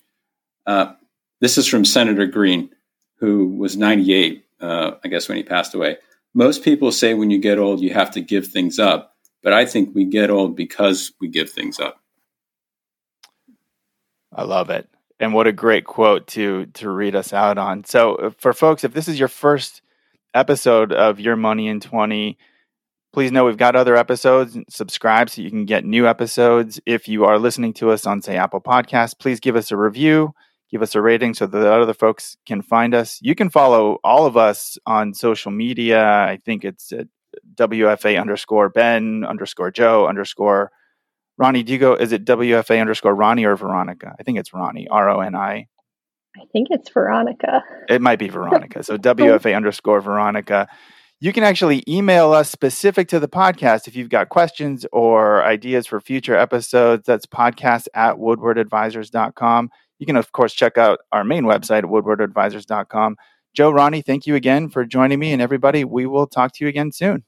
Uh, 0.66 0.94
this 1.40 1.58
is 1.58 1.66
from 1.66 1.84
Senator 1.84 2.26
Green 2.26 2.70
who 3.24 3.48
was 3.56 3.76
98, 3.76 4.44
uh, 4.60 4.92
I 5.02 5.08
guess, 5.08 5.28
when 5.28 5.36
he 5.36 5.42
passed 5.42 5.74
away. 5.74 5.96
Most 6.34 6.62
people 6.62 6.92
say 6.92 7.14
when 7.14 7.30
you 7.30 7.38
get 7.38 7.58
old, 7.58 7.80
you 7.80 7.94
have 7.94 8.10
to 8.12 8.20
give 8.20 8.48
things 8.48 8.78
up. 8.78 9.13
But 9.44 9.52
I 9.52 9.66
think 9.66 9.94
we 9.94 10.04
get 10.06 10.30
old 10.30 10.56
because 10.56 11.12
we 11.20 11.28
give 11.28 11.50
things 11.50 11.78
up. 11.78 12.00
I 14.34 14.42
love 14.42 14.70
it. 14.70 14.88
And 15.20 15.32
what 15.32 15.46
a 15.46 15.52
great 15.52 15.84
quote 15.84 16.26
to 16.28 16.66
to 16.66 16.90
read 16.90 17.14
us 17.14 17.32
out 17.32 17.56
on. 17.56 17.84
So 17.84 18.16
uh, 18.16 18.30
for 18.36 18.52
folks, 18.52 18.82
if 18.82 18.92
this 18.92 19.06
is 19.06 19.18
your 19.18 19.28
first 19.28 19.82
episode 20.34 20.92
of 20.92 21.20
Your 21.20 21.36
Money 21.36 21.68
in 21.68 21.78
20, 21.78 22.36
please 23.12 23.30
know 23.30 23.44
we've 23.44 23.56
got 23.56 23.76
other 23.76 23.94
episodes. 23.96 24.58
Subscribe 24.68 25.30
so 25.30 25.42
you 25.42 25.50
can 25.50 25.66
get 25.66 25.84
new 25.84 26.08
episodes. 26.08 26.80
If 26.84 27.06
you 27.06 27.24
are 27.24 27.38
listening 27.38 27.74
to 27.74 27.92
us 27.92 28.06
on, 28.06 28.22
say, 28.22 28.36
Apple 28.36 28.60
Podcasts, 28.60 29.16
please 29.16 29.38
give 29.38 29.54
us 29.54 29.70
a 29.70 29.76
review 29.76 30.34
give 30.74 30.82
us 30.82 30.96
a 30.96 31.00
rating 31.00 31.32
so 31.34 31.46
that 31.46 31.72
other 31.72 31.94
folks 31.94 32.36
can 32.46 32.60
find 32.60 32.96
us. 32.96 33.20
You 33.22 33.36
can 33.36 33.48
follow 33.48 33.98
all 34.02 34.26
of 34.26 34.36
us 34.36 34.76
on 34.86 35.14
social 35.14 35.52
media. 35.52 36.04
I 36.04 36.40
think 36.44 36.64
it's 36.64 36.92
WFA 37.56 38.20
underscore 38.20 38.68
Ben 38.68 39.24
underscore 39.24 39.70
Joe 39.70 40.06
underscore 40.06 40.70
Ronnie. 41.38 41.62
Do 41.62 41.72
you 41.72 41.78
go? 41.78 41.94
Is 41.94 42.12
it 42.12 42.24
WFA 42.24 42.80
underscore 42.80 43.14
Ronnie 43.14 43.44
or 43.44 43.56
Veronica? 43.56 44.14
I 44.18 44.22
think 44.22 44.38
it's 44.38 44.52
Ronnie. 44.54 44.88
R 44.88 45.10
O 45.10 45.20
N 45.20 45.34
I. 45.34 45.66
I 46.36 46.44
think 46.52 46.68
it's 46.70 46.90
Veronica. 46.90 47.62
It 47.88 48.02
might 48.02 48.18
be 48.18 48.28
Veronica. 48.28 48.82
So 48.82 48.96
WFA 48.98 49.56
underscore 49.56 50.00
Veronica. 50.00 50.68
You 51.20 51.32
can 51.32 51.44
actually 51.44 51.82
email 51.88 52.32
us 52.32 52.50
specific 52.50 53.08
to 53.08 53.20
the 53.20 53.28
podcast 53.28 53.86
if 53.86 53.96
you've 53.96 54.10
got 54.10 54.28
questions 54.28 54.84
or 54.92 55.44
ideas 55.44 55.86
for 55.86 56.00
future 56.00 56.36
episodes. 56.36 57.06
That's 57.06 57.24
podcast 57.24 57.86
at 57.94 58.16
woodwardadvisors.com. 58.16 59.70
You 59.98 60.06
can, 60.06 60.16
of 60.16 60.32
course, 60.32 60.52
check 60.52 60.76
out 60.76 60.98
our 61.12 61.24
main 61.24 61.44
website 61.44 61.78
at 61.78 61.84
woodwardadvisors.com. 61.84 63.16
Joe, 63.54 63.70
Ronnie, 63.70 64.02
thank 64.02 64.26
you 64.26 64.34
again 64.34 64.68
for 64.68 64.84
joining 64.84 65.20
me. 65.20 65.32
And 65.32 65.40
everybody, 65.40 65.84
we 65.84 66.06
will 66.06 66.26
talk 66.26 66.52
to 66.54 66.64
you 66.64 66.68
again 66.68 66.90
soon. 66.90 67.24